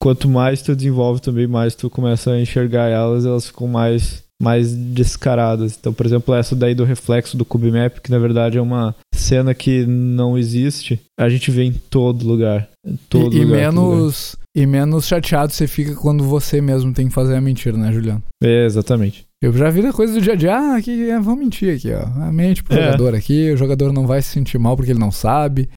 [0.00, 4.74] quanto mais tu desenvolve também, mais tu começa a enxergar elas, elas ficam mais, mais
[4.74, 5.76] descaradas.
[5.78, 9.54] Então, por exemplo, essa daí do reflexo do CubeMap, que na verdade é uma cena
[9.54, 12.68] que não existe, a gente vê em todo lugar.
[12.84, 13.72] Em todo e, e lugar, lugar.
[13.72, 17.92] menos, e menos chateado você fica quando você mesmo tem que fazer a mentira, né,
[17.92, 18.22] Juliano?
[18.42, 19.24] É, exatamente.
[19.40, 20.54] Eu já vira coisa do dia a dia.
[20.56, 22.02] Ah, aqui, é, vamos mentir aqui, ó.
[22.22, 22.84] A mente pro É.
[22.84, 23.50] jogador aqui.
[23.52, 25.68] O jogador não vai se sentir mal porque ele não sabe.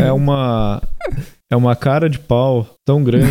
[0.00, 0.80] É uma.
[1.50, 3.26] É uma cara de pau tão grande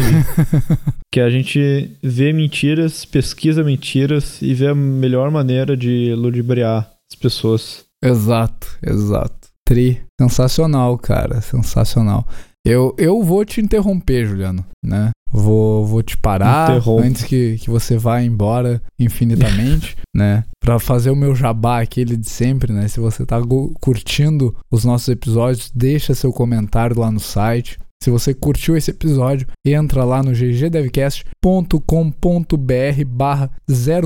[1.13, 7.15] que a gente vê mentiras, pesquisa mentiras e vê a melhor maneira de ludibriar as
[7.15, 7.85] pessoas.
[8.03, 9.49] Exato, exato.
[9.63, 10.01] Tri.
[10.19, 11.39] Sensacional, cara.
[11.39, 12.27] Sensacional.
[12.65, 15.11] Eu, eu vou te interromper, Juliano, né?
[15.31, 17.05] Vou, vou te parar Interrompa.
[17.05, 20.43] antes que, que você vá embora infinitamente, né?
[20.59, 22.87] Pra fazer o meu jabá aquele de sempre, né?
[22.87, 23.39] Se você tá
[23.79, 27.77] curtindo os nossos episódios, deixa seu comentário lá no site.
[28.03, 33.49] Se você curtiu esse episódio, entra lá no ggdevcast.com.br barra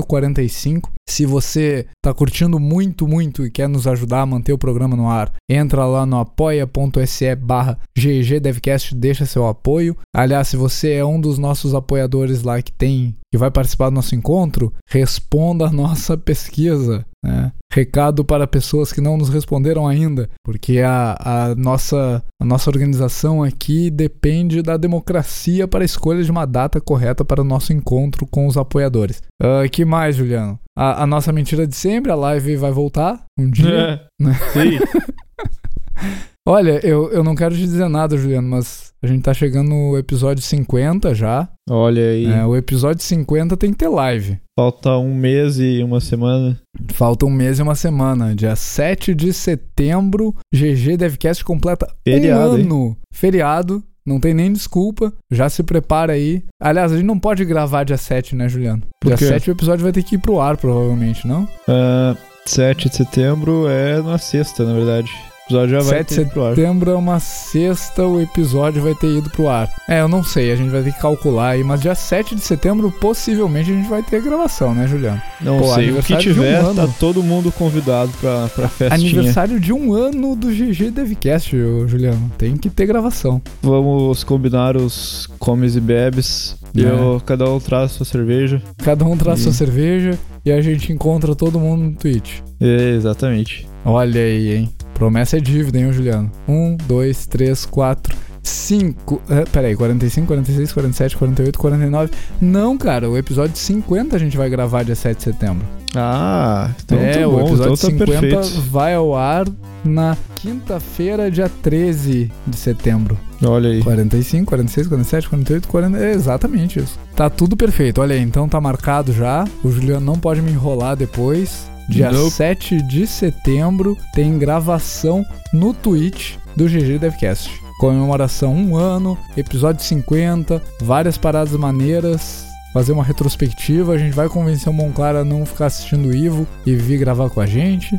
[0.06, 0.92] 045.
[1.08, 5.08] Se você tá curtindo muito, muito e quer nos ajudar a manter o programa no
[5.08, 9.96] ar, entra lá no apoia.se barra ggdevcast, deixa seu apoio.
[10.14, 13.94] Aliás, se você é um dos nossos apoiadores lá que tem, que vai participar do
[13.94, 17.04] nosso encontro, responda a nossa pesquisa.
[17.22, 17.52] né?
[17.70, 23.42] Recado para pessoas que não nos responderam ainda, porque a, a, nossa, a nossa organização
[23.42, 28.26] aqui depende da democracia para a escolha de uma data correta para o nosso encontro
[28.26, 29.22] com os apoiadores.
[29.42, 30.58] Ah, que mais, Juliano?
[30.76, 34.00] A, a nossa mentira de sempre, a live vai voltar um dia.
[34.20, 34.34] É.
[34.52, 34.78] Sim.
[36.48, 39.98] Olha, eu, eu não quero te dizer nada, Juliano, mas a gente tá chegando no
[39.98, 41.46] episódio 50 já.
[41.68, 42.24] Olha aí.
[42.24, 44.38] É, o episódio 50 tem que ter live.
[44.58, 46.58] Falta um mês e uma semana.
[46.94, 48.34] Falta um mês e uma semana.
[48.34, 52.64] Dia 7 de setembro, GG Devcast completa Feriado, um hein?
[52.64, 52.96] ano.
[53.12, 53.84] Feriado.
[54.08, 55.12] Não tem nem desculpa.
[55.30, 56.42] Já se prepara aí.
[56.60, 58.82] Aliás, a gente não pode gravar dia 7, né, Juliano?
[59.00, 59.26] Por dia quê?
[59.26, 61.46] 7 o episódio vai ter que ir pro ar, provavelmente, não?
[61.68, 65.10] Ah, 7 de setembro é na sexta, na verdade.
[65.48, 69.48] Episódio já vai 7 de setembro é uma sexta, o episódio vai ter ido pro
[69.48, 69.66] ar.
[69.88, 72.42] É, eu não sei, a gente vai ter que calcular aí, mas dia 7 de
[72.42, 75.22] setembro, possivelmente a gente vai ter gravação, né, Juliano?
[75.40, 76.74] Não Pô, sei, o que um tiver, ano.
[76.74, 79.10] tá todo mundo convidado pra, pra festinha.
[79.10, 82.30] Aniversário de um ano do GG Devcast, Juliano.
[82.36, 83.40] Tem que ter gravação.
[83.62, 86.58] Vamos combinar os comes e bebes.
[86.76, 86.80] É.
[86.82, 88.60] eu, cada um traz sua cerveja.
[88.84, 92.40] Cada um traz E- sua cerveja e a gente encontra todo mundo no Twitch.
[92.60, 93.66] É, exatamente.
[93.84, 94.68] Olha aí, hein?
[94.98, 96.30] Promessa é dívida, hein, Juliano?
[96.48, 99.22] Um, dois, três, quatro, cinco.
[99.30, 102.10] É, peraí, 45, 46, 47, 48, 49.
[102.40, 105.64] Não, cara, o episódio 50 a gente vai gravar dia 7 de setembro.
[105.94, 108.60] Ah, então é, tá o bom, episódio então tá 50 perfeito.
[108.62, 109.46] vai ao ar
[109.84, 113.16] na quinta-feira, dia 13 de setembro.
[113.42, 113.82] Olha aí.
[113.82, 115.98] 45, 46, 47, 48, 40.
[115.98, 116.98] É exatamente isso.
[117.14, 118.00] Tá tudo perfeito.
[118.00, 119.44] Olha aí, então tá marcado já.
[119.62, 121.70] O Juliano não pode me enrolar depois.
[121.88, 122.30] Dia Nope.
[122.32, 127.50] 7 de setembro tem gravação no Twitch do GG Devcast.
[127.80, 132.46] Comemoração um ano, episódio 50, várias paradas maneiras.
[132.74, 136.46] Fazer uma retrospectiva, a gente vai convencer o Monclara a não ficar assistindo o Ivo
[136.66, 137.98] e vir gravar com a gente,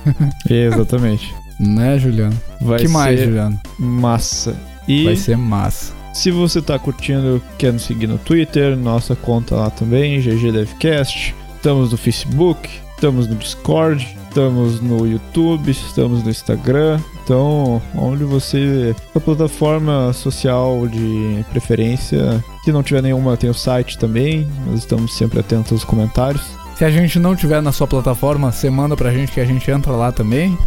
[0.48, 1.34] Exatamente.
[1.58, 2.36] né, Juliano?
[2.60, 3.58] Vai que mais, Juliano?
[3.78, 4.54] massa.
[4.86, 5.92] E Vai ser massa.
[6.12, 11.34] se você tá curtindo, quer nos seguir no Twitter, nossa conta lá também, GG Devcast.
[11.56, 12.68] Estamos no Facebook,
[13.00, 17.00] estamos no Discord, estamos no YouTube, estamos no Instagram.
[17.24, 18.94] Então, onde você.
[19.14, 22.44] A plataforma social de preferência.
[22.62, 24.46] Se não tiver nenhuma, tem o site também.
[24.66, 26.42] Nós estamos sempre atentos aos comentários.
[26.76, 29.70] Se a gente não tiver na sua plataforma, você manda pra gente que a gente
[29.70, 30.58] entra lá também.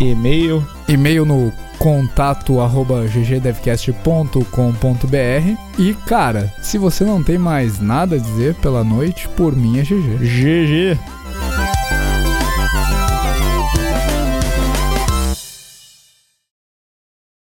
[0.00, 0.66] E-mail.
[0.88, 4.40] E-mail no contato arroba ggdevcast.com.br
[5.78, 9.82] E, cara, se você não tem mais nada a dizer pela noite, por mim é
[9.82, 10.16] GG.
[10.18, 10.98] GG.